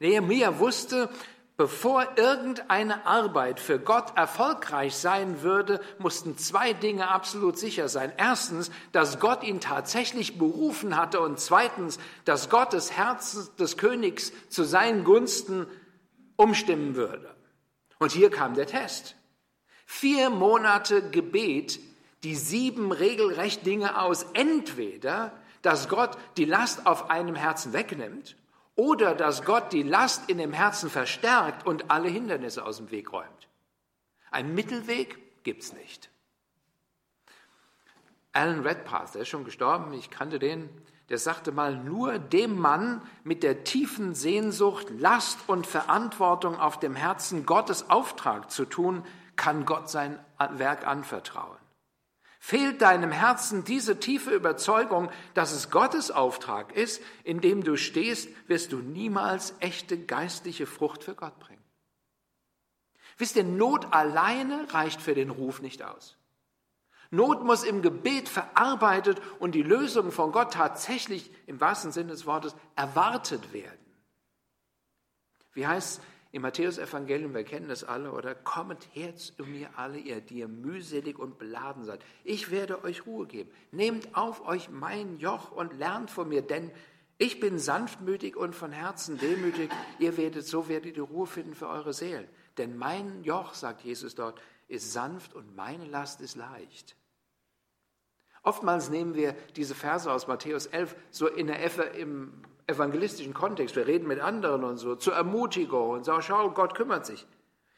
Nehemia 0.00 0.58
wusste, 0.58 1.10
Bevor 1.58 2.06
irgendeine 2.14 3.04
Arbeit 3.04 3.58
für 3.58 3.80
Gott 3.80 4.16
erfolgreich 4.16 4.94
sein 4.94 5.42
würde, 5.42 5.80
mussten 5.98 6.38
zwei 6.38 6.72
Dinge 6.72 7.08
absolut 7.08 7.58
sicher 7.58 7.88
sein. 7.88 8.12
Erstens, 8.16 8.70
dass 8.92 9.18
Gott 9.18 9.42
ihn 9.42 9.58
tatsächlich 9.58 10.38
berufen 10.38 10.96
hatte 10.96 11.18
und 11.18 11.40
zweitens, 11.40 11.98
dass 12.24 12.48
Gott 12.48 12.72
das 12.72 12.92
Herz 12.92 13.56
des 13.56 13.76
Königs 13.76 14.32
zu 14.48 14.62
seinen 14.62 15.02
Gunsten 15.02 15.66
umstimmen 16.36 16.94
würde. 16.94 17.34
Und 17.98 18.12
hier 18.12 18.30
kam 18.30 18.54
der 18.54 18.68
Test. 18.68 19.16
Vier 19.84 20.30
Monate 20.30 21.10
Gebet, 21.10 21.80
die 22.24 22.34
sieben 22.34 22.92
regelrecht 22.92 23.64
Dinge 23.66 24.00
aus. 24.00 24.24
Entweder, 24.34 25.32
dass 25.62 25.88
Gott 25.88 26.16
die 26.36 26.44
Last 26.44 26.86
auf 26.86 27.10
einem 27.10 27.34
Herzen 27.34 27.72
wegnimmt 27.72 28.36
oder 28.74 29.14
dass 29.14 29.44
Gott 29.44 29.72
die 29.72 29.82
Last 29.82 30.30
in 30.30 30.38
dem 30.38 30.52
Herzen 30.52 30.88
verstärkt 30.88 31.66
und 31.66 31.90
alle 31.90 32.08
Hindernisse 32.08 32.64
aus 32.64 32.76
dem 32.76 32.90
Weg 32.90 33.12
räumt. 33.12 33.48
Ein 34.30 34.54
Mittelweg 34.54 35.42
gibt 35.42 35.62
es 35.62 35.72
nicht. 35.72 36.10
Alan 38.32 38.60
Redpath, 38.60 39.14
der 39.14 39.22
ist 39.22 39.28
schon 39.28 39.44
gestorben, 39.44 39.92
ich 39.94 40.10
kannte 40.10 40.38
den, 40.38 40.68
der 41.08 41.18
sagte 41.18 41.52
mal, 41.52 41.74
nur 41.74 42.18
dem 42.18 42.58
Mann 42.58 43.02
mit 43.24 43.42
der 43.42 43.64
tiefen 43.64 44.14
Sehnsucht, 44.14 44.86
Last 44.90 45.40
und 45.48 45.66
Verantwortung 45.66 46.58
auf 46.60 46.78
dem 46.78 46.94
Herzen, 46.94 47.46
Gottes 47.46 47.90
Auftrag 47.90 48.50
zu 48.50 48.64
tun, 48.64 49.04
kann 49.34 49.64
Gott 49.64 49.90
sein 49.90 50.18
Werk 50.50 50.86
anvertrauen. 50.86 51.57
Fehlt 52.38 52.82
deinem 52.82 53.10
Herzen 53.10 53.64
diese 53.64 53.98
tiefe 53.98 54.30
Überzeugung, 54.30 55.10
dass 55.34 55.52
es 55.52 55.70
Gottes 55.70 56.10
Auftrag 56.10 56.72
ist, 56.72 57.02
in 57.24 57.40
dem 57.40 57.64
du 57.64 57.76
stehst, 57.76 58.28
wirst 58.48 58.72
du 58.72 58.78
niemals 58.78 59.54
echte 59.60 59.98
geistliche 59.98 60.66
Frucht 60.66 61.02
für 61.02 61.14
Gott 61.14 61.38
bringen. 61.40 61.64
Wisst 63.18 63.34
ihr, 63.36 63.44
Not 63.44 63.92
alleine 63.92 64.72
reicht 64.72 65.02
für 65.02 65.14
den 65.14 65.30
Ruf 65.30 65.60
nicht 65.60 65.82
aus. 65.82 66.16
Not 67.10 67.42
muss 67.42 67.64
im 67.64 67.82
Gebet 67.82 68.28
verarbeitet 68.28 69.20
und 69.40 69.52
die 69.52 69.62
Lösung 69.62 70.12
von 70.12 70.30
Gott 70.30 70.52
tatsächlich 70.52 71.30
im 71.46 71.60
wahrsten 71.60 71.90
Sinne 71.90 72.12
des 72.12 72.26
Wortes 72.26 72.54
erwartet 72.76 73.52
werden. 73.52 73.78
Wie 75.54 75.66
heißt 75.66 76.00
im 76.30 76.42
Matthäus-Evangelium, 76.42 77.34
wir 77.34 77.44
kennen 77.44 77.68
das 77.68 77.84
alle, 77.84 78.12
oder? 78.12 78.34
Kommet 78.34 78.88
her 78.92 79.16
zu 79.16 79.44
mir 79.44 79.70
alle, 79.76 79.98
ihr, 79.98 80.20
die 80.20 80.40
ihr 80.40 80.48
mühselig 80.48 81.18
und 81.18 81.38
beladen 81.38 81.84
seid. 81.84 82.00
Ich 82.22 82.50
werde 82.50 82.84
euch 82.84 83.06
Ruhe 83.06 83.26
geben. 83.26 83.50
Nehmt 83.70 84.14
auf 84.14 84.46
euch 84.46 84.68
mein 84.68 85.18
Joch 85.18 85.52
und 85.52 85.78
lernt 85.78 86.10
von 86.10 86.28
mir, 86.28 86.42
denn 86.42 86.70
ich 87.16 87.40
bin 87.40 87.58
sanftmütig 87.58 88.36
und 88.36 88.54
von 88.54 88.72
Herzen 88.72 89.18
demütig. 89.18 89.70
Ihr 89.98 90.16
werdet, 90.16 90.46
so 90.46 90.68
werdet 90.68 90.96
ihr 90.96 91.02
Ruhe 91.02 91.26
finden 91.26 91.54
für 91.54 91.68
eure 91.68 91.92
Seelen. 91.92 92.28
Denn 92.58 92.76
mein 92.76 93.24
Joch, 93.24 93.54
sagt 93.54 93.82
Jesus 93.82 94.14
dort, 94.14 94.40
ist 94.68 94.92
sanft 94.92 95.34
und 95.34 95.56
meine 95.56 95.86
Last 95.86 96.20
ist 96.20 96.36
leicht. 96.36 96.94
Oftmals 98.42 98.90
nehmen 98.90 99.14
wir 99.14 99.34
diese 99.56 99.74
Verse 99.74 100.10
aus 100.10 100.28
Matthäus 100.28 100.66
11 100.66 100.94
so 101.10 101.26
in 101.26 101.48
der, 101.48 101.94
im 101.94 102.42
evangelistischen 102.68 103.34
Kontext. 103.34 103.74
Wir 103.74 103.86
reden 103.86 104.06
mit 104.06 104.20
anderen 104.20 104.62
und 104.62 104.76
so 104.76 104.94
zur 104.94 105.14
Ermutigung 105.14 105.90
und 105.90 106.04
sagen, 106.04 106.22
schau, 106.22 106.50
Gott 106.50 106.74
kümmert 106.74 107.06
sich. 107.06 107.26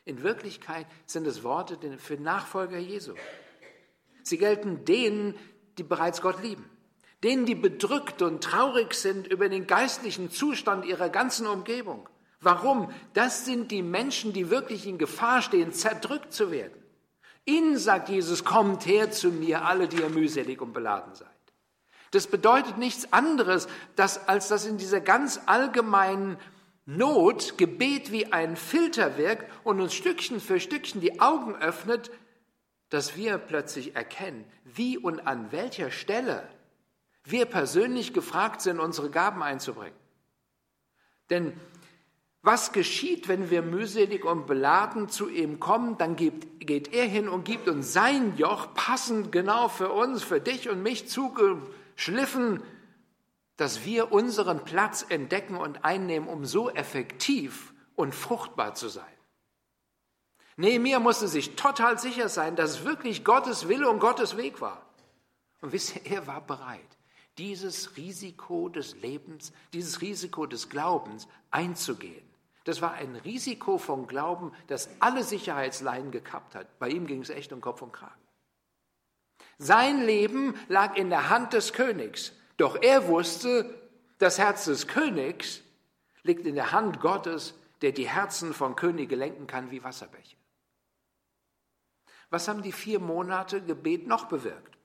In 0.04 0.22
Wirklichkeit 0.22 0.86
sind 1.06 1.26
es 1.26 1.42
Worte 1.44 1.78
für 1.98 2.16
Nachfolger 2.16 2.78
Jesu. 2.78 3.14
Sie 4.22 4.38
gelten 4.38 4.84
denen, 4.84 5.34
die 5.78 5.84
bereits 5.84 6.20
Gott 6.20 6.42
lieben. 6.42 6.68
Denen, 7.22 7.46
die 7.46 7.54
bedrückt 7.54 8.22
und 8.22 8.42
traurig 8.42 8.94
sind 8.94 9.26
über 9.26 9.48
den 9.48 9.66
geistlichen 9.66 10.30
Zustand 10.30 10.84
ihrer 10.84 11.10
ganzen 11.10 11.46
Umgebung. 11.46 12.08
Warum? 12.40 12.90
Das 13.12 13.44
sind 13.44 13.70
die 13.70 13.82
Menschen, 13.82 14.32
die 14.32 14.50
wirklich 14.50 14.86
in 14.86 14.98
Gefahr 14.98 15.42
stehen, 15.42 15.72
zerdrückt 15.72 16.32
zu 16.32 16.50
werden. 16.50 16.82
Ihnen 17.44 17.76
sagt 17.76 18.08
Jesus, 18.08 18.44
kommt 18.44 18.86
her 18.86 19.10
zu 19.10 19.28
mir, 19.28 19.64
alle, 19.64 19.86
die 19.86 19.98
ihr 19.98 20.08
mühselig 20.08 20.60
und 20.60 20.72
beladen 20.72 21.14
seid. 21.14 21.28
Das 22.10 22.26
bedeutet 22.26 22.78
nichts 22.78 23.12
anderes, 23.12 23.68
dass, 23.96 24.28
als 24.28 24.48
dass 24.48 24.66
in 24.66 24.78
dieser 24.78 25.00
ganz 25.00 25.40
allgemeinen 25.46 26.38
Not 26.86 27.56
Gebet 27.56 28.10
wie 28.10 28.32
ein 28.32 28.56
Filter 28.56 29.16
wirkt 29.16 29.50
und 29.62 29.80
uns 29.80 29.94
Stückchen 29.94 30.40
für 30.40 30.58
Stückchen 30.58 31.00
die 31.00 31.20
Augen 31.20 31.54
öffnet, 31.54 32.10
dass 32.88 33.16
wir 33.16 33.38
plötzlich 33.38 33.94
erkennen, 33.94 34.44
wie 34.64 34.98
und 34.98 35.26
an 35.26 35.52
welcher 35.52 35.92
Stelle 35.92 36.48
wir 37.22 37.46
persönlich 37.46 38.12
gefragt 38.12 38.60
sind, 38.60 38.80
unsere 38.80 39.10
Gaben 39.10 39.42
einzubringen. 39.42 39.96
Denn 41.28 41.52
was 42.42 42.72
geschieht, 42.72 43.28
wenn 43.28 43.50
wir 43.50 43.62
mühselig 43.62 44.24
und 44.24 44.46
beladen 44.46 45.08
zu 45.08 45.28
ihm 45.28 45.60
kommen? 45.60 45.98
Dann 45.98 46.16
geht, 46.16 46.58
geht 46.66 46.92
er 46.92 47.04
hin 47.04 47.28
und 47.28 47.44
gibt 47.44 47.68
uns 47.68 47.92
sein 47.92 48.36
Joch, 48.36 48.74
passend 48.74 49.30
genau 49.30 49.68
für 49.68 49.90
uns, 49.90 50.22
für 50.22 50.40
dich 50.40 50.70
und 50.70 50.82
mich 50.82 51.06
zugeschliffen, 52.00 52.62
dass 53.56 53.84
wir 53.84 54.12
unseren 54.12 54.64
Platz 54.64 55.04
entdecken 55.08 55.56
und 55.56 55.84
einnehmen, 55.84 56.28
um 56.28 56.44
so 56.44 56.70
effektiv 56.70 57.74
und 57.94 58.14
fruchtbar 58.14 58.74
zu 58.74 58.88
sein. 58.88 59.04
Nehemiah 60.56 60.98
musste 60.98 61.28
sich 61.28 61.56
total 61.56 61.98
sicher 61.98 62.28
sein, 62.28 62.56
dass 62.56 62.70
es 62.70 62.84
wirklich 62.84 63.24
Gottes 63.24 63.68
Wille 63.68 63.88
und 63.88 63.98
Gottes 63.98 64.36
Weg 64.36 64.60
war. 64.60 64.86
Und 65.60 65.72
wisst 65.72 65.96
ihr, 65.96 66.06
er 66.06 66.26
war 66.26 66.40
bereit, 66.40 66.80
dieses 67.38 67.96
Risiko 67.96 68.68
des 68.68 68.96
Lebens, 68.96 69.52
dieses 69.72 70.00
Risiko 70.00 70.46
des 70.46 70.68
Glaubens 70.68 71.28
einzugehen. 71.50 72.26
Das 72.64 72.82
war 72.82 72.92
ein 72.92 73.16
Risiko 73.16 73.78
von 73.78 74.06
Glauben, 74.06 74.52
das 74.66 74.88
alle 75.00 75.24
Sicherheitsleinen 75.24 76.10
gekappt 76.10 76.54
hat. 76.54 76.78
Bei 76.78 76.88
ihm 76.88 77.06
ging 77.06 77.22
es 77.22 77.30
echt 77.30 77.52
um 77.52 77.60
Kopf 77.60 77.82
und 77.82 77.92
Kragen. 77.92 78.20
Sein 79.62 80.06
Leben 80.06 80.54
lag 80.68 80.96
in 80.96 81.10
der 81.10 81.28
Hand 81.28 81.52
des 81.52 81.74
Königs. 81.74 82.32
Doch 82.56 82.80
er 82.80 83.08
wusste, 83.08 83.78
das 84.16 84.38
Herz 84.38 84.64
des 84.64 84.86
Königs 84.86 85.60
liegt 86.22 86.46
in 86.46 86.54
der 86.54 86.72
Hand 86.72 87.00
Gottes, 87.00 87.52
der 87.82 87.92
die 87.92 88.08
Herzen 88.08 88.54
von 88.54 88.74
Könige 88.74 89.16
lenken 89.16 89.46
kann 89.46 89.70
wie 89.70 89.84
Wasserbäche. 89.84 90.36
Was 92.30 92.48
haben 92.48 92.62
die 92.62 92.72
vier 92.72 93.00
Monate 93.00 93.60
Gebet 93.60 94.06
noch 94.06 94.28
bewirkt? 94.28 94.78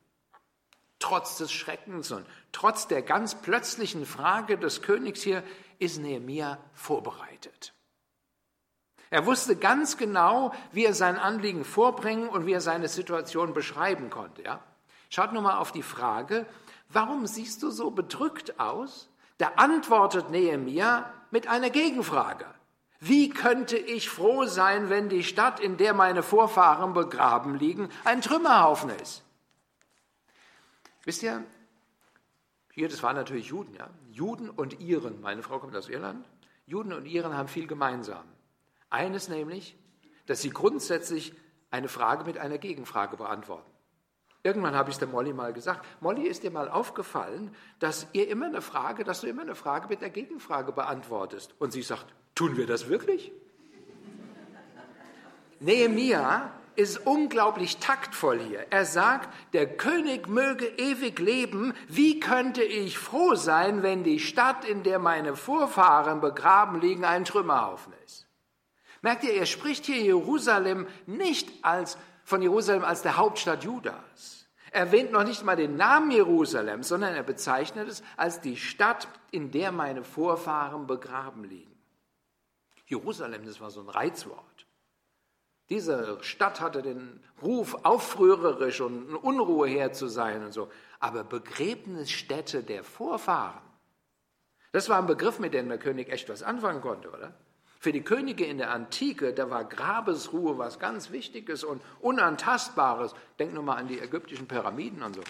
Trotz 1.00 1.38
des 1.38 1.54
Schreckens 1.54 2.12
und 2.12 2.26
trotz 2.52 2.90
der 2.90 3.02
ganz 3.02 3.36
plötzlichen 3.36 4.06
Frage 4.06 4.58
des 4.58 4.82
Königs 4.82 5.22
hier 5.22 5.42
ist 5.80 6.00
Nehemia 6.00 6.58
vorbereitet. 6.74 7.75
Er 9.16 9.26
wusste 9.26 9.56
ganz 9.56 9.96
genau, 9.96 10.54
wie 10.74 10.84
er 10.84 10.94
sein 10.94 11.16
Anliegen 11.16 11.64
vorbringen 11.64 12.28
und 12.28 12.46
wie 12.46 12.52
er 12.52 12.60
seine 12.60 12.90
Situation 12.90 13.54
beschreiben 13.54 14.10
konnte. 14.10 14.42
Ja? 14.42 14.60
Schaut 15.10 15.32
nur 15.32 15.42
mal 15.42 15.56
auf 15.56 15.72
die 15.72 15.84
Frage, 15.84 16.46
warum 16.90 17.26
siehst 17.26 17.64
du 17.64 17.70
so 17.70 17.92
bedrückt 17.92 18.60
aus? 18.60 19.08
Da 19.38 19.54
antwortet 19.56 20.32
Nehemia 20.32 21.10
mit 21.32 21.48
einer 21.48 21.70
Gegenfrage. 21.70 22.46
Wie 23.00 23.30
könnte 23.30 23.78
ich 23.78 24.10
froh 24.10 24.48
sein, 24.48 24.90
wenn 24.90 25.08
die 25.08 25.24
Stadt, 25.24 25.62
in 25.62 25.78
der 25.78 25.94
meine 25.94 26.22
Vorfahren 26.22 26.94
begraben 26.94 27.56
liegen, 27.56 27.88
ein 28.04 28.20
Trümmerhaufen 28.20 28.90
ist? 29.02 29.24
Wisst 31.06 31.24
ihr, 31.24 31.42
hier, 32.74 32.90
das 32.90 33.02
waren 33.02 33.16
natürlich 33.16 33.48
Juden, 33.48 33.76
ja. 33.76 33.90
Juden 34.12 34.50
und 34.50 34.82
Iren, 34.82 35.22
meine 35.22 35.42
Frau 35.42 35.60
kommt 35.60 35.74
aus 35.74 35.88
Irland. 35.88 36.26
Juden 36.66 36.92
und 36.92 37.06
Iren 37.06 37.38
haben 37.38 37.48
viel 37.48 37.66
gemeinsam. 37.66 38.26
Eines 38.96 39.28
nämlich, 39.28 39.78
dass 40.26 40.42
sie 40.42 40.52
grundsätzlich 40.52 41.34
eine 41.70 41.90
Frage 41.90 42.24
mit 42.24 42.38
einer 42.38 42.58
Gegenfrage 42.58 43.18
beantworten. 43.18 43.70
Irgendwann 44.42 44.74
habe 44.74 44.90
ich 44.90 44.96
es 44.96 45.00
der 45.00 45.10
Molly 45.10 45.34
mal 45.34 45.52
gesagt. 45.52 45.86
Molly, 46.00 46.26
ist 46.26 46.44
dir 46.44 46.52
mal 46.52 46.70
aufgefallen, 46.70 47.54
dass 47.80 48.08
ihr 48.14 48.30
immer 48.30 48.46
eine 48.46 48.62
Frage, 48.62 49.04
dass 49.04 49.20
du 49.20 49.28
immer 49.28 49.42
eine 49.42 49.56
Frage 49.56 49.90
mit 49.90 50.00
der 50.00 50.12
Gegenfrage 50.12 50.72
beantwortest? 50.72 51.56
Und 51.60 51.74
sie 51.74 51.82
sagt, 51.82 52.06
tun 52.36 52.56
wir 52.56 52.68
das 52.68 52.88
wirklich? 52.88 53.34
Nehemia 55.60 56.54
ist 56.78 57.06
unglaublich 57.06 57.80
taktvoll 57.80 58.40
hier. 58.40 58.68
Er 58.70 58.86
sagt, 58.86 59.28
der 59.52 59.76
König 59.76 60.30
möge 60.30 60.68
ewig 60.68 61.20
leben. 61.20 61.74
Wie 61.90 62.22
könnte 62.22 62.64
ich 62.64 62.98
froh 62.98 63.36
sein, 63.36 63.84
wenn 63.84 64.06
die 64.06 64.20
Stadt, 64.20 64.64
in 64.64 64.84
der 64.84 65.00
meine 65.00 65.36
Vorfahren 65.36 66.22
begraben 66.22 66.80
liegen, 66.80 67.04
ein 67.04 67.26
Trümmerhaufen 67.26 67.92
ist? 68.06 68.25
Merkt 69.06 69.24
ihr, 69.24 69.36
er 69.36 69.46
spricht 69.46 69.86
hier 69.86 70.02
Jerusalem 70.02 70.88
nicht 71.06 71.64
als, 71.64 71.96
von 72.24 72.42
Jerusalem 72.42 72.84
als 72.84 73.04
der 73.04 73.18
Hauptstadt 73.18 73.64
Judas 73.64 74.48
erwähnt 74.72 75.12
noch 75.12 75.24
nicht 75.24 75.44
mal 75.44 75.56
den 75.56 75.76
Namen 75.76 76.10
Jerusalem, 76.10 76.82
sondern 76.82 77.14
er 77.14 77.22
bezeichnet 77.22 77.88
es 77.88 78.02
als 78.18 78.42
die 78.42 78.58
Stadt, 78.58 79.08
in 79.30 79.52
der 79.52 79.72
meine 79.72 80.04
Vorfahren 80.04 80.88
begraben 80.88 81.44
liegen. 81.44 81.80
Jerusalem, 82.88 83.46
das 83.46 83.62
war 83.62 83.70
so 83.70 83.82
ein 83.82 83.90
Reizwort. 83.90 84.66
Diese 85.70 86.18
Stadt 86.24 86.60
hatte 86.60 86.82
den 86.82 87.24
Ruf, 87.44 87.78
aufrührerisch 87.84 88.82
und 88.82 89.16
Unruhe 89.16 89.68
her 89.68 89.94
zu 89.94 90.08
sein 90.08 90.44
und 90.44 90.52
so. 90.52 90.72
Aber 91.00 91.24
Begräbnisstätte 91.24 92.64
der 92.64 92.84
Vorfahren, 92.84 93.62
das 94.72 94.90
war 94.90 94.98
ein 94.98 95.06
Begriff, 95.06 95.38
mit 95.38 95.54
dem 95.54 95.70
der 95.70 95.78
König 95.78 96.10
echt 96.10 96.28
was 96.28 96.42
anfangen 96.42 96.82
konnte, 96.82 97.12
oder? 97.12 97.36
Für 97.86 97.94
die 97.94 98.02
Könige 98.02 98.46
in 98.46 98.58
der 98.58 98.72
Antike, 98.72 99.32
da 99.32 99.52
war 99.52 99.64
Grabesruhe 99.64 100.58
was 100.58 100.80
ganz 100.80 101.12
Wichtiges 101.12 101.64
und 101.64 101.84
Unantastbares. 102.00 103.14
Denk 103.38 103.54
nur 103.54 103.62
mal 103.62 103.76
an 103.76 103.88
die 103.88 104.00
ägyptischen 104.00 104.48
Pyramiden 104.48 105.04
und 105.04 105.14
so. 105.14 105.22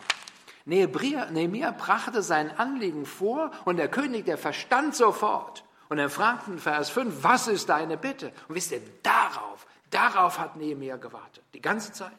Nehemiah 0.64 1.72
brachte 1.72 2.22
sein 2.22 2.58
Anliegen 2.58 3.06
vor 3.06 3.52
und 3.66 3.76
der 3.76 3.90
König, 3.90 4.24
der 4.24 4.38
verstand 4.38 4.96
sofort. 4.96 5.66
Und 5.90 6.00
er 6.00 6.10
fragte 6.10 6.52
in 6.52 6.60
Vers 6.60 6.90
5, 6.92 7.26
was 7.26 7.50
ist 7.50 7.68
deine 7.68 7.98
Bitte? 7.98 8.32
Und 8.48 8.56
wisst 8.56 8.72
ihr, 8.72 8.80
darauf, 9.04 9.68
darauf 9.90 10.40
hat 10.40 10.56
Nehemiah 10.56 10.96
gewartet, 10.96 11.44
die 11.54 11.62
ganze 11.62 11.92
Zeit. 11.92 12.14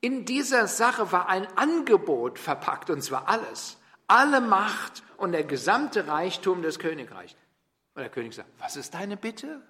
In 0.00 0.24
dieser 0.24 0.66
Sache 0.66 1.12
war 1.12 1.28
ein 1.28 1.46
Angebot 1.56 2.40
verpackt, 2.40 2.90
und 2.90 3.02
zwar 3.02 3.28
alles. 3.28 3.76
Alle 4.08 4.40
Macht 4.40 5.04
und 5.18 5.30
der 5.30 5.44
gesamte 5.44 6.08
Reichtum 6.08 6.62
des 6.62 6.80
Königreichs. 6.80 7.36
Und 7.98 8.04
der 8.04 8.10
König 8.12 8.32
sagt, 8.32 8.48
was 8.60 8.76
ist 8.76 8.94
deine 8.94 9.16
Bitte? 9.16 9.60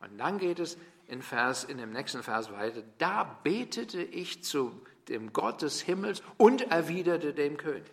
Und 0.00 0.16
dann 0.16 0.38
geht 0.38 0.58
es 0.58 0.78
in, 1.06 1.20
Vers, 1.20 1.64
in 1.64 1.76
dem 1.76 1.92
nächsten 1.92 2.22
Vers 2.22 2.50
weiter. 2.50 2.82
Da 2.96 3.24
betete 3.42 4.02
ich 4.02 4.42
zu 4.42 4.80
dem 5.08 5.34
Gott 5.34 5.60
des 5.60 5.82
Himmels 5.82 6.22
und 6.38 6.70
erwiderte 6.70 7.34
dem 7.34 7.58
König. 7.58 7.92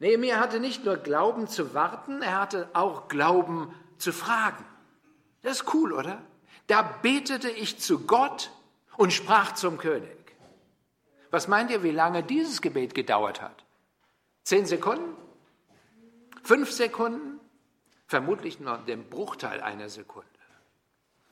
Nehemiah 0.00 0.38
hatte 0.38 0.60
nicht 0.60 0.84
nur 0.84 0.98
Glauben 0.98 1.48
zu 1.48 1.72
warten, 1.72 2.20
er 2.20 2.38
hatte 2.38 2.68
auch 2.74 3.08
Glauben 3.08 3.74
zu 3.96 4.12
fragen. 4.12 4.66
Das 5.40 5.62
ist 5.62 5.72
cool, 5.72 5.94
oder? 5.94 6.22
Da 6.66 6.82
betete 6.82 7.48
ich 7.48 7.78
zu 7.78 8.00
Gott 8.00 8.50
und 8.98 9.14
sprach 9.14 9.54
zum 9.54 9.78
König. 9.78 10.36
Was 11.30 11.48
meint 11.48 11.70
ihr, 11.70 11.82
wie 11.82 11.90
lange 11.90 12.22
dieses 12.22 12.60
Gebet 12.60 12.94
gedauert 12.94 13.40
hat? 13.40 13.64
Zehn 14.42 14.66
Sekunden? 14.66 15.16
Fünf 16.42 16.70
Sekunden? 16.70 17.35
Vermutlich 18.06 18.60
nur 18.60 18.78
den 18.78 19.08
Bruchteil 19.08 19.60
einer 19.60 19.88
Sekunde. 19.88 20.28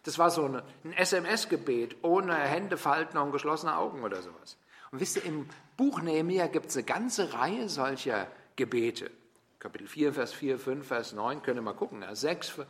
Das 0.03 0.19
war 0.19 0.31
so 0.31 0.45
ein 0.45 0.93
SMS-Gebet 0.93 1.97
ohne 2.03 2.35
Hände 2.35 2.77
falten 2.77 3.17
und 3.17 3.33
geschlossene 3.33 3.77
Augen 3.77 4.03
oder 4.03 4.21
sowas. 4.21 4.59
Und 4.91 5.01
wisst 5.01 5.17
ihr, 5.17 5.25
im 5.25 5.49
Buch 5.77 6.01
Nehemiah 6.03 6.47
gibt 6.47 6.67
es 6.67 6.77
eine 6.77 6.85
ganze 6.85 7.33
Reihe 7.33 7.69
solcher 7.69 8.29
Gebete. 8.57 9.11
Kapitel 9.59 9.89
4, 9.89 10.13
Vers 10.13 10.33
4, 10.35 10.59
5, 10.59 10.87
Vers 10.87 11.13
9, 11.15 11.43
könnt 11.43 11.59
ihr 11.59 11.63
mal 11.63 11.73
gucken. 11.73 12.05
6, 12.13 12.61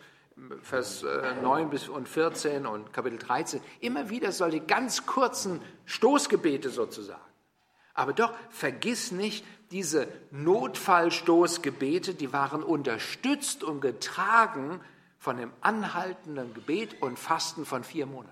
Vers 0.62 1.04
9 1.42 1.66
äh, 1.66 1.70
bis 1.70 1.88
und 1.88 2.08
14 2.08 2.66
und 2.66 2.92
Kapitel 2.92 3.18
13. 3.18 3.60
Immer 3.80 4.10
wieder 4.10 4.30
solche 4.30 4.60
ganz 4.60 5.04
kurzen 5.04 5.60
Stoßgebete 5.86 6.70
sozusagen. 6.70 7.20
Aber 7.94 8.12
doch 8.12 8.32
vergiss 8.50 9.12
nicht, 9.12 9.44
diese 9.74 10.06
Notfallstoßgebete, 10.30 12.14
die 12.14 12.32
waren 12.32 12.62
unterstützt 12.62 13.64
und 13.64 13.80
getragen 13.80 14.80
von 15.18 15.36
dem 15.36 15.50
anhaltenden 15.62 16.54
Gebet 16.54 17.02
und 17.02 17.18
Fasten 17.18 17.66
von 17.66 17.82
vier 17.82 18.06
Monaten. 18.06 18.30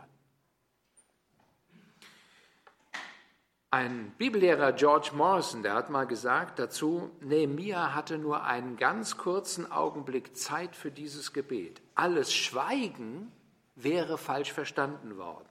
Ein 3.72 4.12
Bibellehrer 4.18 4.72
George 4.72 5.10
Morrison, 5.14 5.64
der 5.64 5.74
hat 5.74 5.90
mal 5.90 6.06
gesagt 6.06 6.60
dazu, 6.60 7.10
Nehemia 7.20 7.92
hatte 7.92 8.18
nur 8.18 8.44
einen 8.44 8.76
ganz 8.76 9.16
kurzen 9.16 9.72
Augenblick 9.72 10.36
Zeit 10.36 10.76
für 10.76 10.92
dieses 10.92 11.32
Gebet. 11.32 11.82
Alles 11.96 12.32
Schweigen 12.32 13.32
wäre 13.74 14.16
falsch 14.16 14.52
verstanden 14.52 15.16
worden. 15.16 15.48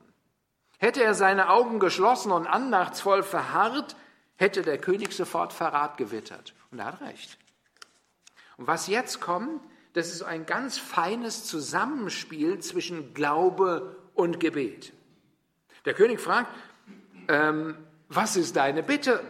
Hätte 0.78 1.04
er 1.04 1.12
seine 1.12 1.50
Augen 1.50 1.80
geschlossen 1.80 2.32
und 2.32 2.46
andachtsvoll 2.46 3.22
verharrt, 3.22 3.94
hätte 4.42 4.62
der 4.62 4.78
König 4.78 5.12
sofort 5.12 5.52
Verrat 5.52 5.96
gewittert. 5.96 6.52
Und 6.70 6.80
er 6.80 6.86
hat 6.86 7.00
recht. 7.00 7.38
Und 8.56 8.66
was 8.66 8.88
jetzt 8.88 9.20
kommt, 9.20 9.62
das 9.94 10.08
ist 10.12 10.22
ein 10.22 10.46
ganz 10.46 10.78
feines 10.78 11.44
Zusammenspiel 11.44 12.58
zwischen 12.58 13.14
Glaube 13.14 13.96
und 14.14 14.40
Gebet. 14.40 14.92
Der 15.84 15.94
König 15.94 16.20
fragt, 16.20 16.48
ähm, 17.28 17.76
was 18.08 18.36
ist 18.36 18.56
deine 18.56 18.82
Bitte? 18.82 19.22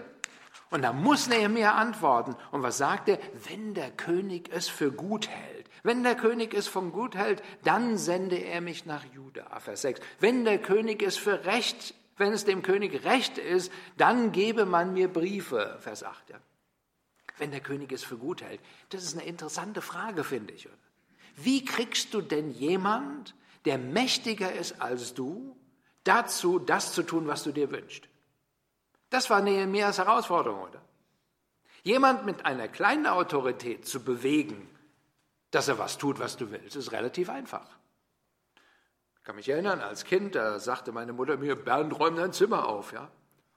Und 0.70 0.82
da 0.82 0.92
muss 0.92 1.28
Nehemiah 1.28 1.74
antworten. 1.74 2.34
Und 2.50 2.62
was 2.62 2.78
sagt 2.78 3.08
er? 3.08 3.18
Wenn 3.46 3.74
der 3.74 3.90
König 3.90 4.50
es 4.52 4.68
für 4.68 4.90
gut 4.90 5.28
hält. 5.28 5.68
Wenn 5.82 6.02
der 6.02 6.14
König 6.14 6.54
es 6.54 6.68
von 6.68 6.92
gut 6.92 7.16
hält, 7.16 7.42
dann 7.64 7.98
sende 7.98 8.36
er 8.36 8.60
mich 8.60 8.86
nach 8.86 9.04
Juda. 9.12 9.60
Vers 9.60 9.82
6. 9.82 10.00
Wenn 10.20 10.44
der 10.44 10.58
König 10.58 11.02
es 11.02 11.16
für 11.16 11.44
recht, 11.44 11.94
wenn 12.16 12.32
es 12.32 12.44
dem 12.44 12.62
König 12.62 13.04
recht 13.04 13.38
ist, 13.38 13.72
dann 13.96 14.32
gebe 14.32 14.64
man 14.66 14.92
mir 14.92 15.08
Briefe. 15.08 15.78
Vers 15.80 16.04
8. 16.04 16.30
Ja. 16.30 16.40
Wenn 17.38 17.50
der 17.50 17.60
König 17.60 17.92
es 17.92 18.04
für 18.04 18.18
gut 18.18 18.42
hält. 18.42 18.60
Das 18.90 19.02
ist 19.02 19.14
eine 19.14 19.26
interessante 19.26 19.82
Frage, 19.82 20.24
finde 20.24 20.52
ich. 20.52 20.68
Wie 21.36 21.64
kriegst 21.64 22.12
du 22.14 22.20
denn 22.20 22.50
jemand, 22.50 23.34
der 23.64 23.78
mächtiger 23.78 24.52
ist 24.52 24.80
als 24.80 25.14
du, 25.14 25.56
dazu, 26.04 26.58
das 26.58 26.92
zu 26.92 27.02
tun, 27.02 27.26
was 27.26 27.42
du 27.42 27.52
dir 27.52 27.70
wünschst? 27.70 28.08
Das 29.10 29.30
war 29.30 29.40
Nehemias 29.40 29.98
Herausforderung, 29.98 30.62
oder? 30.62 30.82
Jemand 31.82 32.24
mit 32.24 32.46
einer 32.46 32.68
kleinen 32.68 33.06
Autorität 33.06 33.86
zu 33.86 34.04
bewegen, 34.04 34.68
dass 35.50 35.68
er 35.68 35.78
was 35.78 35.98
tut, 35.98 36.18
was 36.18 36.36
du 36.36 36.50
willst, 36.50 36.76
ist 36.76 36.92
relativ 36.92 37.28
einfach. 37.28 37.68
Ich 39.22 39.24
kann 39.24 39.36
mich 39.36 39.48
erinnern, 39.48 39.78
als 39.78 40.04
Kind, 40.04 40.34
da 40.34 40.58
sagte 40.58 40.90
meine 40.90 41.12
Mutter 41.12 41.36
mir, 41.36 41.54
Bernd, 41.54 41.96
räum 41.96 42.16
dein 42.16 42.32
Zimmer 42.32 42.66
auf. 42.66 42.92
Ja? 42.92 43.08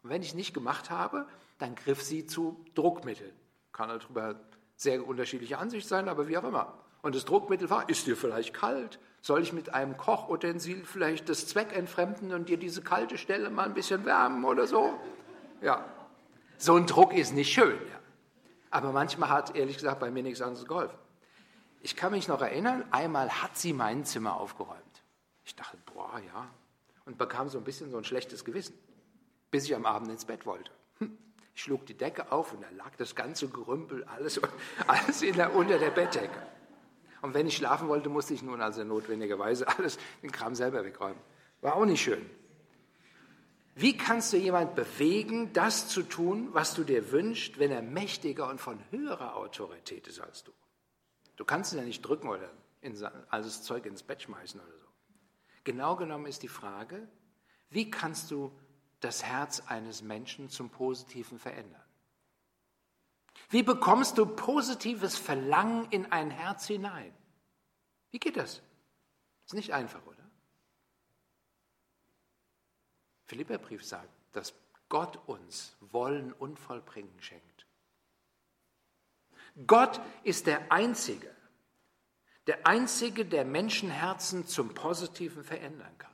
Und 0.04 0.12
wenn 0.12 0.22
ich 0.22 0.36
nicht 0.36 0.54
gemacht 0.54 0.92
habe, 0.92 1.26
dann 1.58 1.74
griff 1.74 2.04
sie 2.04 2.28
zu 2.28 2.64
Druckmitteln. 2.76 3.34
Kann 3.72 3.90
darüber 3.90 4.36
sehr 4.76 5.04
unterschiedliche 5.08 5.58
Ansicht 5.58 5.88
sein, 5.88 6.08
aber 6.08 6.28
wie 6.28 6.38
auch 6.38 6.44
immer. 6.44 6.78
Und 7.02 7.16
das 7.16 7.26
Druckmittel 7.26 7.68
war, 7.72 7.90
ist 7.90 8.06
dir 8.06 8.16
vielleicht 8.16 8.54
kalt? 8.54 9.00
Soll 9.22 9.42
ich 9.42 9.54
mit 9.54 9.74
einem 9.74 9.98
Kochutensil 9.98 10.86
vielleicht 10.86 11.30
das 11.30 11.48
Zweck 11.48 11.76
entfremden 11.76 12.32
und 12.32 12.48
dir 12.48 12.58
diese 12.58 12.84
kalte 12.84 13.18
Stelle 13.18 13.50
mal 13.50 13.66
ein 13.66 13.74
bisschen 13.74 14.06
wärmen 14.06 14.46
oder 14.46 14.68
so? 14.68 14.94
Ja, 15.62 15.84
so 16.60 16.76
ein 16.76 16.86
Druck 16.86 17.12
ist 17.12 17.34
nicht 17.34 17.52
schön. 17.52 17.80
Ja. 17.90 18.00
Aber 18.70 18.92
manchmal 18.92 19.30
hat, 19.30 19.56
ehrlich 19.56 19.78
gesagt, 19.78 20.00
bei 20.00 20.12
mir 20.12 20.22
nichts 20.22 20.44
anderes 20.44 20.68
geholfen. 20.68 21.00
Ich 21.82 21.96
kann 21.96 22.12
mich 22.12 22.28
noch 22.28 22.44
erinnern, 22.44 22.86
einmal 22.92 23.42
hat 23.42 23.58
sie 23.58 23.74
mein 23.74 24.06
Zimmer 24.06 24.40
aufgeräumt. 24.40 24.85
Ich 25.46 25.56
dachte, 25.56 25.78
boah, 25.94 26.20
ja. 26.26 26.50
Und 27.06 27.18
bekam 27.18 27.50
so 27.50 27.60
ein 27.60 27.64
bisschen 27.64 27.92
so 27.92 27.98
ein 27.98 28.04
schlechtes 28.04 28.44
Gewissen, 28.44 28.76
bis 29.52 29.66
ich 29.66 29.76
am 29.76 29.86
Abend 29.86 30.10
ins 30.10 30.26
Bett 30.26 30.46
wollte. 30.46 30.72
Hm. 30.98 31.18
Ich 31.54 31.62
schlug 31.62 31.86
die 31.86 31.94
Decke 31.94 32.32
auf 32.32 32.52
und 32.52 32.62
da 32.64 32.70
lag 32.72 32.96
das 32.98 33.16
ganze 33.16 33.48
Gerümpel, 33.48 34.04
alles, 34.06 34.42
alles 34.88 35.20
der, 35.20 35.56
unter 35.56 35.78
der 35.78 35.92
Bettdecke. 35.92 36.42
Und 37.22 37.34
wenn 37.34 37.48
ich 37.48 37.56
schlafen 37.56 37.88
wollte, 37.88 38.10
musste 38.10 38.34
ich 38.34 38.44
nun 38.44 38.62
also 38.62 38.84
notwendigerweise 38.84 39.68
alles, 39.78 39.98
den 40.22 40.32
Kram 40.32 40.56
selber 40.56 40.84
wegräumen. 40.84 41.20
War 41.62 41.76
auch 41.76 41.86
nicht 41.86 42.02
schön. 42.02 42.30
Wie 43.76 43.98
kannst 43.98 44.32
du 44.32 44.38
jemand 44.38 44.76
bewegen, 44.76 45.52
das 45.52 45.90
zu 45.90 46.02
tun, 46.04 46.50
was 46.54 46.76
du 46.76 46.84
dir 46.84 47.12
wünschst, 47.12 47.60
wenn 47.60 47.72
er 47.72 47.82
mächtiger 47.82 48.50
und 48.50 48.62
von 48.62 48.80
höherer 48.90 49.36
Autorität 49.36 50.08
ist 50.08 50.22
als 50.22 50.44
du? 50.44 50.54
Du 51.36 51.44
kannst 51.44 51.74
ihn 51.74 51.80
ja 51.80 51.84
nicht 51.84 52.02
drücken 52.02 52.30
oder 52.30 52.50
in, 52.82 52.98
das 52.98 53.64
Zeug 53.64 53.86
ins 53.86 54.02
Bett 54.02 54.22
schmeißen 54.22 54.62
oder 54.62 54.78
so. 54.80 54.85
Genau 55.66 55.96
genommen 55.96 56.28
ist 56.28 56.44
die 56.44 56.48
Frage, 56.48 57.08
wie 57.70 57.92
kannst 57.92 58.32
du 58.32 58.58
das 59.02 59.24
Herz 59.24 59.62
eines 59.68 60.02
Menschen 60.02 60.50
zum 60.50 60.70
Positiven 60.70 61.38
verändern? 61.38 61.84
Wie 63.50 63.64
bekommst 63.64 64.18
du 64.18 64.26
positives 64.26 65.18
Verlangen 65.18 65.90
in 65.90 66.12
ein 66.12 66.32
Herz 66.32 66.68
hinein? 66.68 67.14
Wie 68.12 68.20
geht 68.20 68.38
das? 68.38 68.62
Ist 69.46 69.54
nicht 69.54 69.74
einfach, 69.74 70.06
oder? 70.06 70.24
Philipperbrief 73.26 73.84
sagt, 73.84 74.10
dass 74.34 74.54
Gott 74.88 75.18
uns 75.28 75.76
Wollen 75.80 76.32
und 76.32 76.60
Vollbringen 76.60 77.22
schenkt. 77.22 77.66
Gott 79.66 80.00
ist 80.24 80.46
der 80.46 80.72
Einzige, 80.72 81.35
der 82.48 82.66
Einzige, 82.68 83.26
der 83.26 83.46
Menschenherzen 83.46 84.48
zum 84.48 84.74
Positiven 84.74 85.44
verändern 85.44 85.92
kann. 85.98 86.12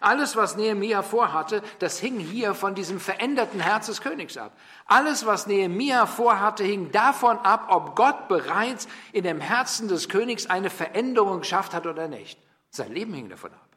Alles, 0.00 0.36
was 0.36 0.56
Nehemia 0.56 1.02
vorhatte, 1.02 1.62
das 1.78 1.98
hing 1.98 2.18
hier 2.18 2.54
von 2.54 2.74
diesem 2.74 2.98
veränderten 2.98 3.60
Herz 3.60 3.86
des 3.86 4.00
Königs 4.00 4.36
ab. 4.36 4.56
Alles, 4.86 5.26
was 5.26 5.46
Nehemia 5.46 6.06
vorhatte, 6.06 6.64
hing 6.64 6.90
davon 6.90 7.38
ab, 7.38 7.66
ob 7.68 7.94
Gott 7.94 8.28
bereits 8.28 8.88
in 9.12 9.24
dem 9.24 9.40
Herzen 9.40 9.88
des 9.88 10.08
Königs 10.08 10.46
eine 10.46 10.70
Veränderung 10.70 11.40
geschafft 11.40 11.74
hat 11.74 11.86
oder 11.86 12.08
nicht. 12.08 12.38
Sein 12.70 12.92
Leben 12.92 13.12
hing 13.14 13.28
davon 13.28 13.52
ab. 13.52 13.68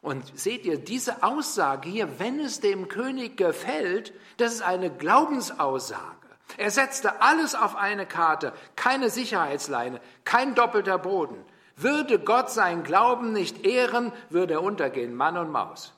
Und 0.00 0.38
seht 0.38 0.64
ihr, 0.64 0.78
diese 0.78 1.22
Aussage 1.22 1.88
hier, 1.88 2.20
wenn 2.20 2.38
es 2.38 2.60
dem 2.60 2.88
König 2.88 3.36
gefällt, 3.36 4.12
das 4.36 4.54
ist 4.54 4.62
eine 4.62 4.90
Glaubensaussage. 4.90 6.17
Er 6.56 6.70
setzte 6.70 7.20
alles 7.20 7.54
auf 7.54 7.76
eine 7.76 8.06
Karte, 8.06 8.52
keine 8.74 9.10
Sicherheitsleine, 9.10 10.00
kein 10.24 10.54
doppelter 10.54 10.98
Boden. 10.98 11.44
Würde 11.76 12.18
Gott 12.18 12.50
seinen 12.50 12.82
Glauben 12.82 13.32
nicht 13.32 13.64
ehren, 13.64 14.12
würde 14.30 14.54
er 14.54 14.62
untergehen, 14.62 15.14
Mann 15.14 15.36
und 15.36 15.50
Maus. 15.50 15.92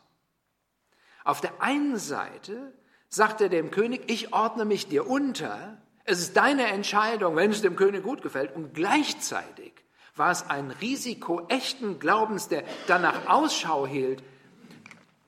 Auf 1.25 1.41
der 1.41 1.63
einen 1.63 1.97
Seite 1.97 2.75
sagt 3.09 3.41
er 3.41 3.49
dem 3.49 3.71
König, 3.71 4.11
ich 4.11 4.33
ordne 4.33 4.65
mich 4.65 4.89
dir 4.89 5.09
unter, 5.09 5.79
es 6.05 6.21
ist 6.21 6.37
deine 6.37 6.67
Entscheidung, 6.67 7.37
wenn 7.37 7.51
es 7.51 7.63
dem 7.63 7.77
König 7.77 8.03
gut 8.03 8.23
gefällt, 8.23 8.55
und 8.55 8.75
gleichzeitig 8.75 9.73
war 10.17 10.31
es 10.31 10.49
ein 10.51 10.71
Risiko 10.71 11.47
echten 11.49 11.99
Glaubens, 11.99 12.49
der 12.49 12.65
danach 12.87 13.27
Ausschau 13.29 13.87
hielt, 13.87 14.23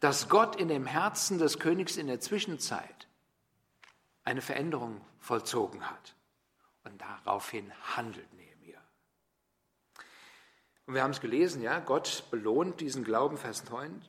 dass 0.01 0.29
Gott 0.29 0.57
in 0.57 0.69
dem 0.69 0.85
Herzen 0.85 1.39
des 1.39 1.59
Königs 1.59 1.97
in 1.97 2.09
der 2.09 2.21
Zwischenzeit 2.21 3.07
eine 4.25 4.43
Veränderung 4.43 5.01
vollzogen 5.23 5.89
hat. 5.89 6.15
Und 6.85 7.01
daraufhin 7.01 7.73
handelt 7.97 8.33
Nehemiah. 8.35 8.83
Und 10.87 10.95
wir 10.95 11.03
haben 11.03 11.13
es 11.13 11.21
gelesen, 11.21 11.63
ja, 11.63 11.79
Gott 11.79 12.25
belohnt 12.31 12.81
diesen 12.81 13.05
Glauben, 13.05 13.39
Vers 13.39 13.69
9. 13.71 14.03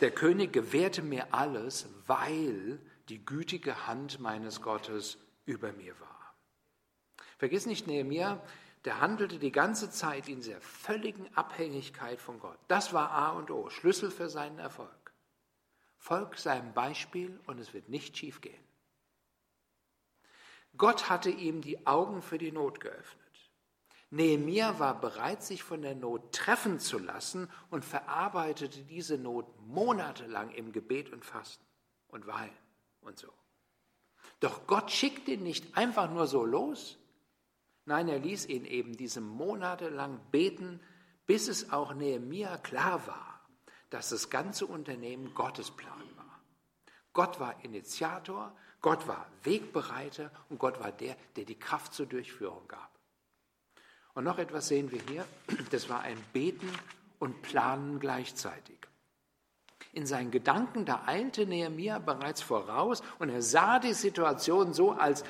Der 0.00 0.10
König 0.10 0.52
gewährte 0.52 1.02
mir 1.02 1.32
alles, 1.32 1.88
weil 2.06 2.80
die 3.08 3.24
gütige 3.24 3.86
Hand 3.86 4.20
meines 4.20 4.60
Gottes 4.60 5.18
über 5.44 5.72
mir 5.72 5.98
war. 6.00 6.34
Vergiss 7.38 7.66
nicht, 7.66 7.86
Nehemiah 7.86 8.40
der 8.84 9.00
handelte 9.00 9.38
die 9.38 9.52
ganze 9.52 9.90
Zeit 9.90 10.28
in 10.28 10.40
dieser 10.40 10.60
völligen 10.60 11.32
Abhängigkeit 11.36 12.20
von 12.20 12.40
Gott. 12.40 12.58
Das 12.68 12.92
war 12.92 13.12
A 13.12 13.30
und 13.30 13.50
O, 13.50 13.70
Schlüssel 13.70 14.10
für 14.10 14.28
seinen 14.28 14.58
Erfolg. 14.58 15.12
Folg 15.98 16.36
seinem 16.36 16.74
Beispiel 16.74 17.38
und 17.46 17.60
es 17.60 17.72
wird 17.74 17.88
nicht 17.88 18.16
schiefgehen. 18.16 18.62
Gott 20.76 21.08
hatte 21.10 21.30
ihm 21.30 21.60
die 21.60 21.86
Augen 21.86 22.22
für 22.22 22.38
die 22.38 22.52
Not 22.52 22.80
geöffnet. 22.80 23.18
Nehemiah 24.10 24.78
war 24.78 25.00
bereit, 25.00 25.42
sich 25.42 25.62
von 25.62 25.82
der 25.82 25.94
Not 25.94 26.32
treffen 26.34 26.78
zu 26.78 26.98
lassen 26.98 27.48
und 27.70 27.84
verarbeitete 27.84 28.82
diese 28.82 29.16
Not 29.16 29.46
monatelang 29.66 30.50
im 30.50 30.72
Gebet 30.72 31.10
und 31.12 31.24
Fasten 31.24 31.64
und 32.08 32.26
Weinen 32.26 32.56
und 33.00 33.18
so. 33.18 33.32
Doch 34.40 34.66
Gott 34.66 34.90
schickt 34.90 35.28
ihn 35.28 35.42
nicht 35.42 35.76
einfach 35.76 36.10
nur 36.10 36.26
so 36.26 36.44
los, 36.44 36.98
Nein, 37.84 38.08
er 38.08 38.18
ließ 38.18 38.46
ihn 38.46 38.64
eben 38.64 38.96
diese 38.96 39.20
Monate 39.20 39.88
lang 39.88 40.20
beten, 40.30 40.80
bis 41.26 41.48
es 41.48 41.72
auch 41.72 41.94
Nehemia 41.94 42.58
klar 42.58 43.06
war, 43.06 43.40
dass 43.90 44.10
das 44.10 44.30
ganze 44.30 44.66
Unternehmen 44.66 45.34
Gottes 45.34 45.70
Plan 45.70 46.08
war. 46.16 46.40
Gott 47.12 47.40
war 47.40 47.64
Initiator, 47.64 48.56
Gott 48.82 49.06
war 49.06 49.26
Wegbereiter 49.44 50.30
und 50.50 50.58
Gott 50.58 50.80
war 50.80 50.90
der, 50.92 51.16
der 51.36 51.44
die 51.44 51.58
Kraft 51.58 51.94
zur 51.94 52.06
Durchführung 52.06 52.66
gab. 52.68 52.90
Und 54.14 54.24
noch 54.24 54.38
etwas 54.38 54.68
sehen 54.68 54.90
wir 54.90 55.00
hier, 55.08 55.24
das 55.70 55.88
war 55.88 56.00
ein 56.00 56.18
Beten 56.32 56.68
und 57.18 57.40
Planen 57.42 58.00
gleichzeitig. 58.00 58.78
In 59.92 60.06
seinen 60.06 60.30
Gedanken, 60.30 60.84
da 60.84 61.02
eilte 61.06 61.46
Nehemia 61.46 61.98
bereits 61.98 62.42
voraus 62.42 63.02
und 63.18 63.30
er 63.30 63.42
sah 63.42 63.78
die 63.78 63.94
Situation 63.94 64.74
so, 64.74 64.92
als 64.92 65.24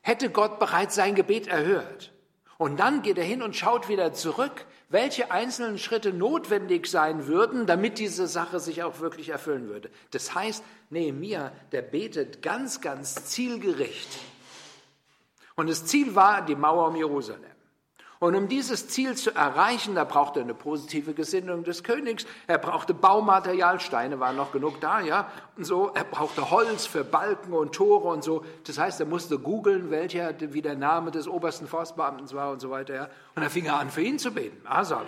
hätte 0.00 0.30
Gott 0.30 0.58
bereits 0.58 0.94
sein 0.94 1.14
Gebet 1.14 1.46
erhört. 1.46 2.12
Und 2.58 2.80
dann 2.80 3.02
geht 3.02 3.18
er 3.18 3.24
hin 3.24 3.40
und 3.40 3.54
schaut 3.54 3.88
wieder 3.88 4.12
zurück, 4.12 4.66
welche 4.88 5.30
einzelnen 5.30 5.78
Schritte 5.78 6.12
notwendig 6.12 6.88
sein 6.88 7.28
würden, 7.28 7.66
damit 7.66 7.98
diese 7.98 8.26
Sache 8.26 8.58
sich 8.58 8.82
auch 8.82 8.98
wirklich 8.98 9.28
erfüllen 9.28 9.68
würde. 9.68 9.90
Das 10.10 10.34
heißt, 10.34 10.64
Nehemiah, 10.90 11.52
der 11.72 11.82
betet 11.82 12.42
ganz, 12.42 12.80
ganz 12.80 13.26
zielgericht. 13.26 14.08
Und 15.54 15.68
das 15.70 15.86
Ziel 15.86 16.14
war 16.16 16.44
die 16.44 16.56
Mauer 16.56 16.88
um 16.88 16.96
Jerusalem. 16.96 17.57
Und 18.20 18.34
um 18.34 18.48
dieses 18.48 18.88
Ziel 18.88 19.14
zu 19.14 19.32
erreichen, 19.32 19.94
da 19.94 20.02
brauchte 20.02 20.40
er 20.40 20.44
eine 20.44 20.54
positive 20.54 21.14
Gesinnung 21.14 21.62
des 21.62 21.84
Königs. 21.84 22.26
Er 22.48 22.58
brauchte 22.58 22.92
Baumaterial, 22.92 23.78
Steine 23.78 24.18
waren 24.18 24.34
noch 24.34 24.50
genug 24.50 24.80
da, 24.80 25.00
ja, 25.00 25.30
und 25.56 25.64
so. 25.64 25.92
Er 25.94 26.02
brauchte 26.02 26.50
Holz 26.50 26.86
für 26.86 27.04
Balken 27.04 27.52
und 27.52 27.74
Tore 27.74 28.08
und 28.08 28.24
so. 28.24 28.44
Das 28.66 28.76
heißt, 28.76 28.98
er 28.98 29.06
musste 29.06 29.38
googeln, 29.38 29.90
welcher, 29.90 30.34
wie 30.52 30.62
der 30.62 30.74
Name 30.74 31.12
des 31.12 31.28
obersten 31.28 31.68
Forstbeamten 31.68 32.32
war 32.32 32.50
und 32.50 32.60
so 32.60 32.70
weiter, 32.70 32.94
ja. 32.94 33.08
Und 33.36 33.44
er 33.44 33.50
fing 33.50 33.66
er 33.66 33.78
an, 33.78 33.90
für 33.90 34.02
ihn 34.02 34.18
zu 34.18 34.32
beten. 34.32 34.66
Asaf. 34.66 35.06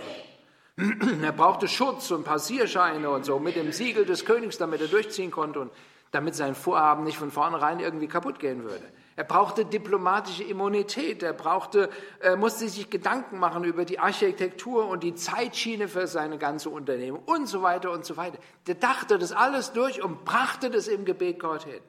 Er 1.23 1.33
brauchte 1.33 1.69
Schutz 1.69 2.11
und 2.11 2.25
Passierscheine 2.25 3.11
und 3.11 3.27
so 3.27 3.39
mit 3.39 3.55
dem 3.55 3.71
Siegel 3.71 4.07
des 4.07 4.25
Königs, 4.25 4.57
damit 4.57 4.81
er 4.81 4.87
durchziehen 4.87 5.31
konnte 5.31 5.61
und 5.61 5.73
damit 6.11 6.35
sein 6.35 6.55
Vorhaben 6.55 7.05
nicht 7.05 7.19
von 7.19 7.31
vornherein 7.31 7.81
irgendwie 7.81 8.07
kaputt 8.09 8.39
gehen 8.39 8.65
würde. 8.65 8.85
Er 9.21 9.25
brauchte 9.25 9.67
diplomatische 9.67 10.45
Immunität, 10.45 11.23
er 11.23 11.35
brauchte, 11.35 11.91
er 12.21 12.39
musste 12.39 12.67
sich 12.71 12.89
Gedanken 12.89 13.39
machen 13.39 13.65
über 13.65 13.85
die 13.85 13.99
Architektur 13.99 14.89
und 14.89 15.03
die 15.03 15.15
Zeitschiene 15.15 15.89
für 15.89 16.07
seine 16.07 16.39
ganze 16.39 16.71
Unternehmung 16.71 17.23
und 17.27 17.47
so 17.47 17.61
weiter 17.61 17.91
und 17.91 18.07
so 18.07 18.17
weiter. 18.17 18.39
Der 18.67 18.77
dachte 18.77 19.19
das 19.19 19.33
alles 19.33 19.73
durch 19.73 20.03
und 20.03 20.25
brachte 20.25 20.71
das 20.71 20.89
im 20.89 21.05
Gebet 21.05 21.39
Gott 21.39 21.65
hin. 21.65 21.83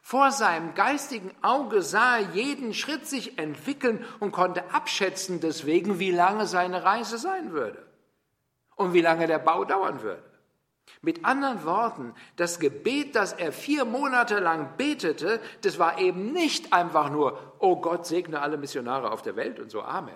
Vor 0.00 0.30
seinem 0.30 0.74
geistigen 0.74 1.32
Auge 1.42 1.82
sah 1.82 2.18
er 2.18 2.34
jeden 2.34 2.72
Schritt 2.72 3.04
sich 3.04 3.36
entwickeln 3.36 4.04
und 4.20 4.30
konnte 4.30 4.72
abschätzen 4.72 5.40
deswegen, 5.40 5.98
wie 5.98 6.12
lange 6.12 6.46
seine 6.46 6.84
Reise 6.84 7.18
sein 7.18 7.50
würde 7.50 7.84
und 8.76 8.92
wie 8.92 9.00
lange 9.00 9.26
der 9.26 9.40
Bau 9.40 9.64
dauern 9.64 10.02
würde. 10.02 10.22
Mit 11.02 11.24
anderen 11.24 11.64
Worten, 11.64 12.14
das 12.36 12.58
Gebet, 12.58 13.16
das 13.16 13.32
er 13.32 13.52
vier 13.52 13.84
Monate 13.84 14.38
lang 14.38 14.76
betete, 14.76 15.40
das 15.62 15.78
war 15.78 15.98
eben 15.98 16.32
nicht 16.32 16.72
einfach 16.72 17.10
nur, 17.10 17.54
oh 17.58 17.76
Gott 17.76 18.06
segne 18.06 18.40
alle 18.40 18.56
Missionare 18.56 19.10
auf 19.10 19.22
der 19.22 19.36
Welt 19.36 19.60
und 19.60 19.70
so, 19.70 19.82
Amen. 19.82 20.14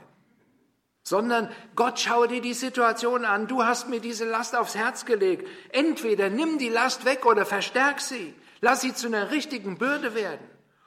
Sondern 1.03 1.51
Gott 1.77 1.99
schaue 1.99 2.29
dir 2.29 2.41
die 2.41 2.55
Situation 2.55 3.25
an, 3.25 3.47
du 3.47 3.65
hast 3.65 3.89
mir 3.89 4.01
diese 4.01 4.25
Last 4.29 4.55
aufs 4.55 4.75
Herz 4.75 5.07
gelegt. 5.07 5.49
Entweder 5.71 6.29
nimm 6.29 6.59
die 6.59 6.69
Last 6.69 7.05
weg 7.05 7.25
oder 7.25 7.47
verstärk 7.47 8.01
sie. 8.01 8.35
Lass 8.61 8.83
sie 8.83 8.95
zu 8.95 9.07
einer 9.07 9.31
richtigen 9.31 9.79
Bürde 9.79 10.15
werden. 10.15 10.47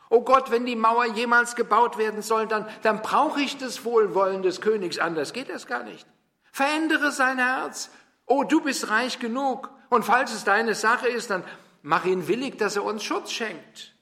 Oh 0.10 0.22
Gott, 0.22 0.52
wenn 0.52 0.67
die 0.67 0.76
Mauer 0.76 1.06
jemals 1.06 1.56
gebaut 1.56 1.98
werden 1.98 2.22
soll, 2.22 2.46
dann, 2.46 2.67
dann 2.84 3.02
brauche 3.02 3.41
ich 3.41 3.58
das 3.58 3.84
Wohlwollen 3.84 4.43
des 4.43 4.62
Königs, 4.62 5.00
anders 5.00 5.34
geht 5.34 5.50
das 5.50 5.65
gar 5.65 5.82
nicht. 5.84 6.06
Verändere 6.52 7.12
sein 7.12 7.39
Herz, 7.39 7.89
Oh, 8.25 8.43
du 8.43 8.62
bist 8.62 8.89
reich 8.89 9.19
genug. 9.19 9.69
Und 9.89 10.03
falls 10.03 10.33
es 10.33 10.43
deine 10.43 10.75
Sache 10.75 11.07
ist, 11.07 11.29
dann 11.29 11.43
mach 11.81 12.05
ihn 12.05 12.27
willig, 12.27 12.57
dass 12.57 12.75
er 12.75 12.83
uns 12.83 13.03
Schutz 13.03 13.31
schenkt. 13.31 13.95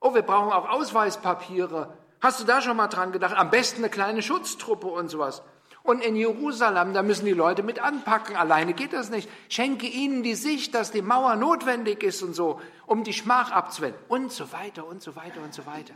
Oh, 0.00 0.14
wir 0.14 0.22
brauchen 0.22 0.52
auch 0.52 0.68
Ausweispapiere. 0.68 1.96
Hast 2.20 2.40
du 2.40 2.44
da 2.44 2.60
schon 2.60 2.76
mal 2.76 2.88
dran 2.88 3.12
gedacht? 3.12 3.36
Am 3.36 3.50
besten 3.50 3.82
eine 3.82 3.90
kleine 3.90 4.22
Schutztruppe 4.22 4.86
und 4.86 5.08
sowas. 5.08 5.42
Und 5.82 6.02
in 6.02 6.16
Jerusalem, 6.16 6.94
da 6.94 7.02
müssen 7.02 7.26
die 7.26 7.32
Leute 7.32 7.62
mit 7.62 7.78
anpacken. 7.78 8.36
Alleine 8.36 8.72
geht 8.72 8.94
das 8.94 9.10
nicht. 9.10 9.28
Schenke 9.50 9.86
ihnen 9.86 10.22
die 10.22 10.34
Sicht, 10.34 10.74
dass 10.74 10.90
die 10.90 11.02
Mauer 11.02 11.36
notwendig 11.36 12.02
ist 12.02 12.22
und 12.22 12.34
so, 12.34 12.60
um 12.86 13.04
die 13.04 13.12
Schmach 13.12 13.50
abzuwenden. 13.50 14.00
Und 14.08 14.32
so 14.32 14.50
weiter 14.52 14.86
und 14.86 15.02
so 15.02 15.14
weiter 15.14 15.42
und 15.42 15.52
so 15.52 15.66
weiter. 15.66 15.92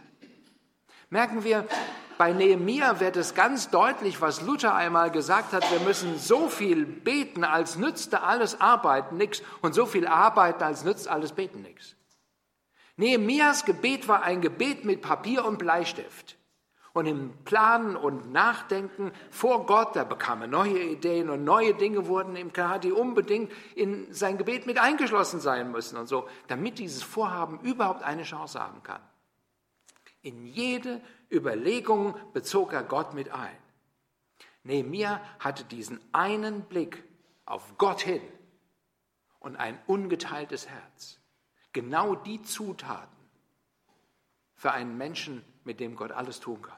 Merken 1.10 1.42
wir, 1.42 1.66
bei 2.18 2.32
Nehemia 2.32 3.00
wird 3.00 3.16
es 3.16 3.34
ganz 3.34 3.70
deutlich, 3.70 4.20
was 4.20 4.42
Luther 4.42 4.74
einmal 4.74 5.10
gesagt 5.10 5.52
hat, 5.52 5.70
wir 5.70 5.80
müssen 5.80 6.18
so 6.18 6.48
viel 6.48 6.84
beten, 6.84 7.44
als 7.44 7.76
nützte 7.76 8.22
alles 8.22 8.60
Arbeiten 8.60 9.16
nichts 9.16 9.42
und 9.62 9.74
so 9.74 9.86
viel 9.86 10.06
arbeiten, 10.06 10.64
als 10.64 10.84
nützt 10.84 11.08
alles 11.08 11.32
Beten 11.32 11.62
nichts. 11.62 11.94
Nehemias 12.96 13.64
Gebet 13.64 14.08
war 14.08 14.22
ein 14.22 14.40
Gebet 14.40 14.84
mit 14.84 15.00
Papier 15.00 15.44
und 15.44 15.58
Bleistift. 15.58 16.36
Und 16.92 17.06
im 17.06 17.32
Planen 17.44 17.94
und 17.94 18.32
Nachdenken 18.32 19.12
vor 19.30 19.66
Gott, 19.66 19.94
da 19.94 20.02
bekam 20.02 20.42
er 20.42 20.48
neue 20.48 20.80
Ideen 20.80 21.30
und 21.30 21.44
neue 21.44 21.74
Dinge 21.74 22.08
wurden 22.08 22.34
ihm 22.34 22.52
klar, 22.52 22.80
die 22.80 22.90
unbedingt 22.90 23.52
in 23.76 24.12
sein 24.12 24.36
Gebet 24.36 24.66
mit 24.66 24.78
eingeschlossen 24.78 25.38
sein 25.38 25.70
müssen 25.70 25.96
und 25.96 26.08
so, 26.08 26.28
damit 26.48 26.80
dieses 26.80 27.04
Vorhaben 27.04 27.60
überhaupt 27.60 28.02
eine 28.02 28.24
Chance 28.24 28.58
haben 28.58 28.82
kann. 28.82 29.00
In 30.28 30.44
jede 30.44 31.00
Überlegung 31.32 32.14
bezog 32.34 32.74
er 32.74 32.82
Gott 32.82 33.14
mit 33.14 33.30
ein. 33.30 33.56
Nehemiah 34.62 35.22
hatte 35.38 35.64
diesen 35.64 35.98
einen 36.12 36.64
Blick 36.64 37.02
auf 37.46 37.78
Gott 37.78 38.02
hin 38.02 38.20
und 39.38 39.56
ein 39.56 39.78
ungeteiltes 39.86 40.68
Herz. 40.68 41.18
Genau 41.72 42.14
die 42.14 42.42
Zutaten 42.42 43.16
für 44.54 44.70
einen 44.72 44.98
Menschen, 44.98 45.42
mit 45.64 45.80
dem 45.80 45.96
Gott 45.96 46.12
alles 46.12 46.40
tun 46.40 46.60
kann. 46.60 46.77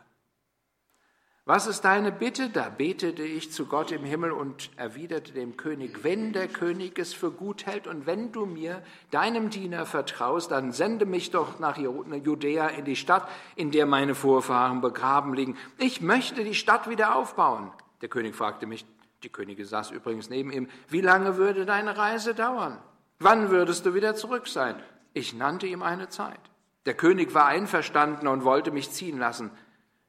Was 1.47 1.67
ist 1.67 1.83
deine 1.83 2.13
Bitte? 2.13 2.51
Da 2.51 2.69
betete 2.69 3.23
ich 3.23 3.51
zu 3.51 3.67
Gott 3.67 3.91
im 3.93 4.05
Himmel 4.05 4.31
und 4.31 4.71
erwiderte 4.77 5.33
dem 5.33 5.57
König, 5.57 6.05
wenn 6.05 6.33
der 6.33 6.49
König 6.49 6.99
es 6.99 7.15
für 7.15 7.31
gut 7.31 7.67
hält 7.67 7.87
und 7.87 8.07
wenn 8.07 8.31
du 8.31 8.45
mir, 8.47 8.83
deinem 9.11 9.51
Diener, 9.51 9.87
vertraust, 9.87 10.51
dann 10.51 10.71
sende 10.71 11.07
mich 11.07 11.31
doch 11.31 11.59
nach 11.59 11.79
Judäa 11.79 12.69
in 12.69 12.85
die 12.85 12.95
Stadt, 12.95 13.27
in 13.57 13.71
der 13.71 13.87
meine 13.87 14.15
Vorfahren 14.15 14.81
begraben 14.81 15.35
liegen. 15.35 15.57
Ich 15.79 16.01
möchte 16.01 16.45
die 16.45 16.55
Stadt 16.55 16.89
wieder 16.89 17.17
aufbauen. 17.17 17.73
Der 18.03 18.09
König 18.09 18.37
fragte 18.37 18.67
mich, 18.67 18.85
die 19.23 19.29
Königin 19.29 19.67
saß 19.67 19.91
übrigens 19.91 20.31
neben 20.31 20.53
ihm, 20.53 20.69
wie 20.89 21.01
lange 21.01 21.37
würde 21.37 21.67
deine 21.67 21.97
Reise 21.97 22.35
dauern? 22.35 22.79
Wann 23.19 23.51
würdest 23.51 23.85
du 23.87 23.95
wieder 23.95 24.15
zurück 24.15 24.47
sein? 24.47 24.77
Ich 25.15 25.35
nannte 25.35 25.67
ihm 25.67 25.83
eine 25.83 26.09
Zeit. 26.09 26.41
Der 26.87 26.95
König 26.95 27.35
war 27.35 27.47
einverstanden 27.47 28.29
und 28.29 28.45
wollte 28.45 28.71
mich 28.71 28.91
ziehen 28.91 29.19
lassen. 29.19 29.51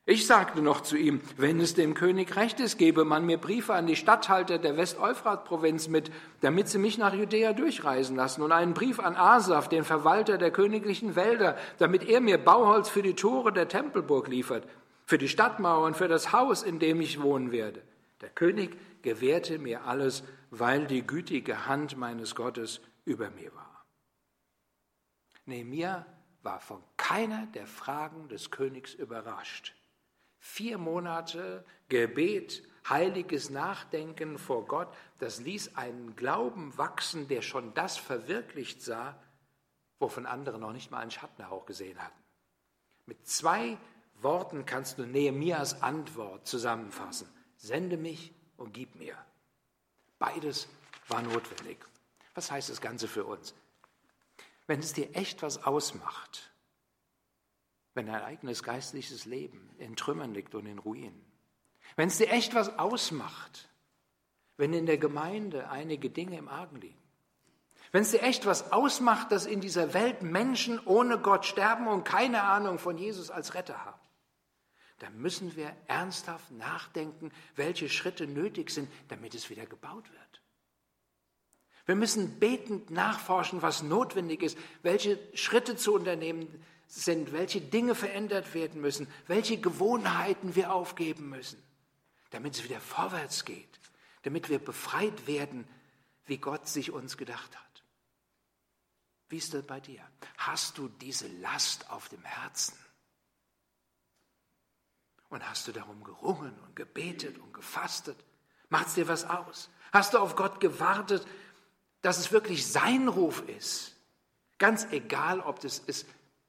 Ich 0.06 0.26
sagte 0.26 0.64
noch 0.64 0.82
zu 0.82 0.98
ihm, 0.98 1.22
wenn 1.38 1.60
es 1.60 1.76
dem 1.76 1.94
König 1.94 2.36
recht 2.36 2.60
ist, 2.60 2.80
gebe 2.80 3.06
man 3.06 3.24
mir 3.24 3.38
Briefe 3.38 3.76
an 3.76 3.86
die 3.86 3.96
Statthalter 3.96 4.58
der 4.58 4.76
West-Euphrat-Provinz 4.76 5.90
mit, 5.90 6.12
damit 6.42 6.70
sie 6.70 6.80
mich 6.80 6.98
nach 6.98 7.14
Judäa 7.14 7.54
durchreisen 7.54 8.16
lassen, 8.16 8.42
und 8.42 8.52
einen 8.52 8.74
Brief 8.74 9.00
an 9.00 9.16
Asaf, 9.16 9.70
den 9.70 9.84
Verwalter 9.84 10.40
der 10.40 10.50
königlichen 10.50 11.16
Wälder, 11.16 11.56
damit 11.78 12.04
er 12.04 12.20
mir 12.20 12.40
Bauholz 12.40 12.90
für 12.90 13.04
die 13.04 13.14
Tore 13.14 13.54
der 13.54 13.68
Tempelburg 13.68 14.28
liefert, 14.28 14.68
für 15.06 15.20
die 15.20 15.30
Stadtmauern, 15.30 15.94
für 15.94 16.08
das 16.08 16.32
Haus, 16.34 16.64
in 16.64 16.80
dem 16.80 17.00
ich 17.00 17.22
wohnen 17.22 17.52
werde. 17.52 17.84
Der 18.22 18.30
König 18.30 18.76
gewährte 19.04 19.60
mir 19.60 19.86
alles, 19.86 20.24
weil 20.50 20.88
die 20.88 21.06
gütige 21.06 21.68
Hand 21.68 21.96
meines 21.96 22.34
Gottes 22.34 22.82
über 23.06 23.30
mir 23.30 23.54
war. 23.54 23.86
Nehemiah 25.46 26.08
war 26.42 26.60
von 26.60 26.82
keiner 26.98 27.46
der 27.54 27.68
Fragen 27.68 28.30
des 28.30 28.50
Königs 28.50 28.96
überrascht. 28.96 29.76
Vier 30.44 30.80
Monate 30.80 31.64
Gebet, 31.88 32.68
heiliges 32.90 33.52
Nachdenken 33.52 34.40
vor 34.40 34.66
Gott, 34.66 34.90
das 35.20 35.40
ließ 35.40 35.78
einen 35.78 36.16
Glauben 36.16 36.76
wachsen, 36.78 37.28
der 37.28 37.44
schon 37.44 37.76
das 37.76 37.98
verwirklicht 37.98 38.82
sah, 38.82 39.22
wovon 40.00 40.26
andere 40.26 40.58
noch 40.58 40.74
nicht 40.74 40.90
mal 40.90 40.98
einen 40.98 41.12
Schattenhauch 41.12 41.68
gesehen 41.68 42.02
hatten. 42.04 42.20
Mit 43.06 43.28
zwei 43.28 43.78
Worten 44.16 44.66
kannst 44.66 44.98
du 44.98 45.06
Nehemias 45.06 45.84
Antwort 45.84 46.48
zusammenfassen. 46.48 47.30
Sende 47.56 47.98
mich 47.98 48.34
und 48.58 48.74
gib 48.74 48.96
mir. 48.96 49.16
Beides 50.18 50.68
war 51.08 51.22
notwendig. 51.22 51.78
Was 52.34 52.50
heißt 52.50 52.70
das 52.70 52.82
Ganze 52.82 53.08
für 53.08 53.26
uns? 53.26 53.54
Wenn 54.66 54.80
es 54.80 54.94
dir 54.94 55.16
echt 55.16 55.44
was 55.44 55.64
ausmacht, 55.64 56.51
wenn 57.94 58.08
dein 58.08 58.24
eigenes 58.24 58.64
geistliches 58.64 59.26
Leben 59.26 59.70
in 59.78 59.96
Trümmern 59.96 60.34
liegt 60.34 60.56
und 60.56 60.66
in 60.66 60.80
Ruinen. 60.80 61.26
Wenn 61.96 62.08
es 62.08 62.18
dir 62.18 62.30
echt 62.30 62.56
was 62.56 62.80
ausmacht, 62.80 63.70
wenn 64.58 64.74
in 64.74 64.86
der 64.86 64.98
Gemeinde 64.98 65.70
einige 65.70 66.10
Dinge 66.10 66.38
im 66.38 66.48
Argen 66.48 66.80
liegen. 66.80 67.02
Wenn 67.92 68.04
es 68.04 68.12
dir 68.12 68.22
echt 68.22 68.46
was 68.46 68.72
ausmacht, 68.72 69.32
dass 69.32 69.46
in 69.46 69.60
dieser 69.60 69.94
Welt 69.94 70.22
Menschen 70.22 70.80
ohne 70.86 71.18
Gott 71.18 71.46
sterben 71.46 71.88
und 71.88 72.06
keine 72.06 72.44
Ahnung 72.44 72.80
von 72.80 72.98
Jesus 72.98 73.32
als 73.32 73.54
Retter 73.54 73.84
haben, 73.84 74.00
dann 75.00 75.18
müssen 75.20 75.56
wir 75.56 75.76
ernsthaft 75.88 76.52
nachdenken, 76.52 77.32
welche 77.56 77.90
Schritte 77.90 78.28
nötig 78.28 78.70
sind, 78.70 78.90
damit 79.10 79.34
es 79.34 79.50
wieder 79.50 79.66
gebaut 79.66 80.10
wird. 80.12 80.42
Wir 81.88 81.96
müssen 81.96 82.40
betend 82.40 82.92
nachforschen, 82.92 83.62
was 83.64 83.82
notwendig 83.82 84.44
ist, 84.44 84.58
welche 84.84 85.20
Schritte 85.34 85.76
zu 85.76 85.94
unternehmen 85.94 86.64
sind, 86.92 87.32
welche 87.32 87.62
Dinge 87.62 87.96
verändert 87.96 88.54
werden 88.54 88.82
müssen, 88.82 89.08
welche 89.28 89.58
Gewohnheiten 89.58 90.56
wir 90.56 90.74
aufgeben 90.74 91.30
müssen, 91.30 91.62
damit 92.32 92.56
es 92.56 92.64
wieder 92.64 92.82
vorwärts 92.82 93.46
geht, 93.46 93.80
damit 94.24 94.50
wir 94.50 94.60
befreit 94.60 95.26
werden, 95.26 95.68
wie 96.26 96.38
Gott 96.38 96.68
sich 96.68 96.92
uns 96.92 97.18
gedacht 97.18 97.58
hat. 97.58 97.84
Wie 99.30 99.38
ist 99.38 99.54
das 99.54 99.66
bei 99.66 99.80
dir? 99.80 100.02
Hast 100.38 100.78
du 100.78 100.90
diese 100.90 101.28
Last 101.40 101.90
auf 101.90 102.10
dem 102.10 102.24
Herzen? 102.24 102.78
Und 105.30 105.50
hast 105.50 105.70
du 105.70 105.72
darum 105.72 106.04
gerungen 106.04 106.54
und 106.60 106.76
gebetet 106.76 107.38
und 107.38 107.54
gefastet? 107.54 108.18
Macht 108.68 108.88
es 108.88 108.96
dir 108.96 109.08
was 109.08 109.24
aus? 109.24 109.70
Hast 109.94 110.14
du 110.14 110.18
auf 110.18 110.36
Gott 110.36 110.60
gewartet, 110.60 111.26
dass 112.02 112.18
es 112.18 112.34
wirklich 112.34 112.68
sein 112.70 113.08
Ruf 113.08 113.48
ist? 113.48 113.96
Ganz 114.58 114.86
egal, 114.92 115.40
ob 115.40 115.62
das 115.62 115.80
ist 115.80 116.06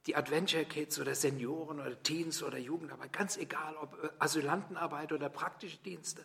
die 0.06 0.16
Adventure 0.16 0.64
Kids 0.64 0.98
oder 0.98 1.14
Senioren 1.14 1.80
oder 1.80 2.02
Teens 2.02 2.42
oder 2.42 2.58
Jugendarbeit, 2.58 3.12
ganz 3.12 3.36
egal, 3.36 3.76
ob 3.76 4.14
Asylantenarbeit 4.18 5.12
oder 5.12 5.28
praktische 5.28 5.78
Dienste. 5.78 6.24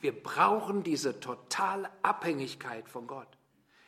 Wir 0.00 0.12
brauchen 0.12 0.82
diese 0.82 1.20
totale 1.20 1.90
Abhängigkeit 2.02 2.88
von 2.88 3.06
Gott. 3.06 3.28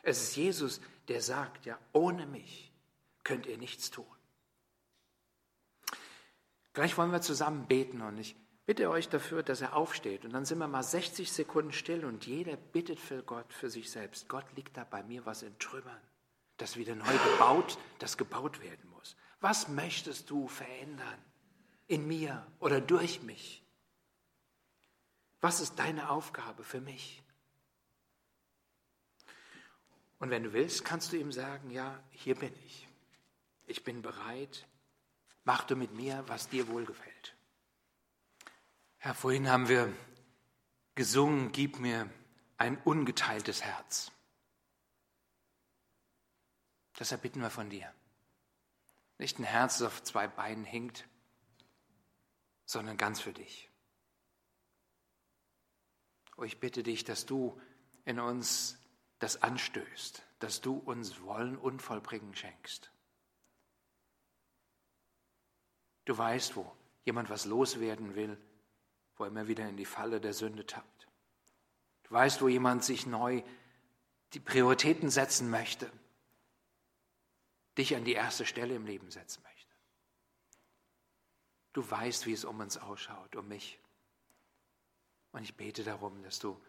Es 0.03 0.23
ist 0.23 0.37
Jesus, 0.37 0.81
der 1.09 1.21
sagt, 1.21 1.67
ja, 1.67 1.79
ohne 1.93 2.27
mich 2.27 2.73
könnt 3.25 3.47
ihr 3.47 3.59
nichts 3.59 3.91
tun. 3.91 4.07
Gleich 6.73 6.97
wollen 6.97 7.13
wir 7.13 7.21
zusammen 7.21 7.67
beten 7.67 8.01
und 8.01 8.19
ich 8.19 8.37
bitte 8.65 8.89
euch 8.89 9.09
dafür, 9.09 9.43
dass 9.43 9.61
er 9.61 9.75
aufsteht 9.75 10.25
und 10.25 10.33
dann 10.33 10.45
sind 10.45 10.59
wir 10.59 10.69
mal 10.69 10.83
60 10.83 11.33
Sekunden 11.33 11.73
still 11.73 12.05
und 12.05 12.27
jeder 12.27 12.57
bittet 12.57 13.01
für 13.01 13.23
Gott, 13.23 13.53
für 13.53 13.69
sich 13.69 13.91
selbst. 13.91 14.29
Gott 14.29 14.45
liegt 14.57 14.77
da 14.77 14.85
bei 14.85 15.03
mir 15.03 15.27
was 15.27 15.43
in 15.43 15.59
Trümmern, 15.59 16.01
das 16.57 16.77
wieder 16.77 16.95
neu 16.95 17.19
gebaut, 17.33 17.79
das 17.99 18.17
gebaut 18.17 18.63
werden 18.63 18.89
muss. 18.91 18.98
Was 19.41 19.69
möchtest 19.69 20.31
du 20.31 20.49
verändern 20.49 21.23
in 21.87 22.07
mir 22.07 22.47
oder 22.59 22.81
durch 22.81 23.23
mich? 23.23 23.63
Was 25.41 25.61
ist 25.61 25.79
deine 25.79 26.11
Aufgabe 26.11 26.65
für 26.65 26.81
mich? 26.81 27.23
Und 30.19 30.31
wenn 30.31 30.43
du 30.43 30.53
willst, 30.53 30.85
kannst 30.85 31.13
du 31.13 31.17
ihm 31.17 31.31
sagen, 31.31 31.71
ja, 31.71 32.03
hier 32.11 32.35
bin 32.35 32.53
ich. 32.67 32.89
Ich 33.67 33.85
bin 33.85 34.03
bereit. 34.03 34.67
Mach 35.45 35.65
du 35.65 35.77
mit 35.77 35.95
mir, 35.95 36.25
was 36.27 36.49
dir 36.49 36.67
wohlgefällt. 36.69 37.37
Herr, 38.97 39.15
vorhin 39.15 39.49
haben 39.49 39.69
wir 39.69 39.93
gesungen, 40.97 41.53
gib 41.53 41.79
mir 41.79 42.11
ein 42.57 42.77
ungeteiltes 42.83 43.63
Herz. 43.63 44.11
Das 46.97 47.13
erbitten 47.13 47.41
wir 47.41 47.51
von 47.51 47.71
dir. 47.71 47.95
Nicht 49.19 49.39
ein 49.39 49.45
Herz, 49.45 49.79
das 49.79 49.89
auf 49.89 50.03
zwei 50.03 50.29
Beinen 50.29 50.65
hängt, 50.65 51.07
sondern 52.65 52.97
ganz 52.97 53.21
für 53.21 53.33
dich. 53.33 53.69
Oh, 56.37 56.45
ich 56.45 56.61
bitte 56.61 56.85
dich, 56.85 57.03
dass 57.03 57.27
du 57.27 57.61
in 58.05 58.21
uns 58.21 58.79
das 59.19 59.43
anstößt, 59.43 60.23
dass 60.39 60.61
du 60.61 60.77
uns 60.77 61.21
Wollen 61.23 61.57
und 61.57 61.83
Vollbringen 61.83 62.35
schenkst. 62.35 62.93
Du 66.05 66.17
weißt, 66.17 66.55
wo 66.57 66.73
jemand 67.05 67.29
was 67.29 67.45
loswerden 67.45 68.15
will, 68.15 68.39
wo 69.17 69.25
er 69.25 69.31
immer 69.31 69.49
wieder 69.49 69.69
in 69.69 69.77
die 69.77 69.85
Falle 69.85 70.21
der 70.21 70.33
Sünde 70.33 70.65
tappt. 70.65 71.09
Du 72.05 72.13
weißt, 72.13 72.41
wo 72.41 72.49
jemand 72.49 72.85
sich 72.85 73.05
neu 73.05 73.43
die 74.33 74.41
Prioritäten 74.41 75.11
setzen 75.11 75.51
möchte, 75.51 75.91
dich 77.79 77.95
an 77.97 78.05
die 78.05 78.13
erste 78.13 78.45
Stelle 78.45 78.75
im 78.75 78.85
Leben 78.85 79.11
setzen 79.11 79.43
möchte. 79.43 79.75
Du 81.73 81.89
weißt, 81.89 82.27
wie 82.27 82.33
es 82.33 82.45
um 82.45 82.59
uns 82.61 82.77
ausschaut, 82.77 83.37
um 83.37 83.47
mich. 83.49 83.79
Und 85.33 85.45
ich 85.45 85.57
bete 85.57 85.85
darum, 85.85 86.23
dass 86.23 86.39
du 86.41 86.61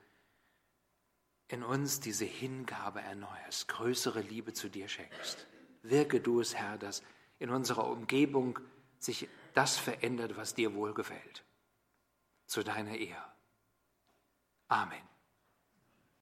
in 1.47 1.63
uns 1.63 1.99
diese 1.99 2.25
Hingabe 2.25 3.01
erneuerst, 3.01 3.67
größere 3.67 4.21
Liebe 4.21 4.53
zu 4.53 4.69
dir 4.69 4.87
schenkst. 4.87 5.47
Wirke 5.81 6.21
du 6.21 6.41
es, 6.41 6.55
Herr, 6.55 6.77
dass 6.77 7.01
in 7.39 7.49
unserer 7.49 7.87
Umgebung 7.87 8.59
sich 8.99 9.27
das 9.53 9.77
verändert, 9.77 10.37
was 10.37 10.53
dir 10.53 10.75
wohlgefällt. 10.75 11.43
Zu 12.45 12.63
deiner 12.63 12.97
Ehre. 12.97 13.33
Amen. 14.67 15.01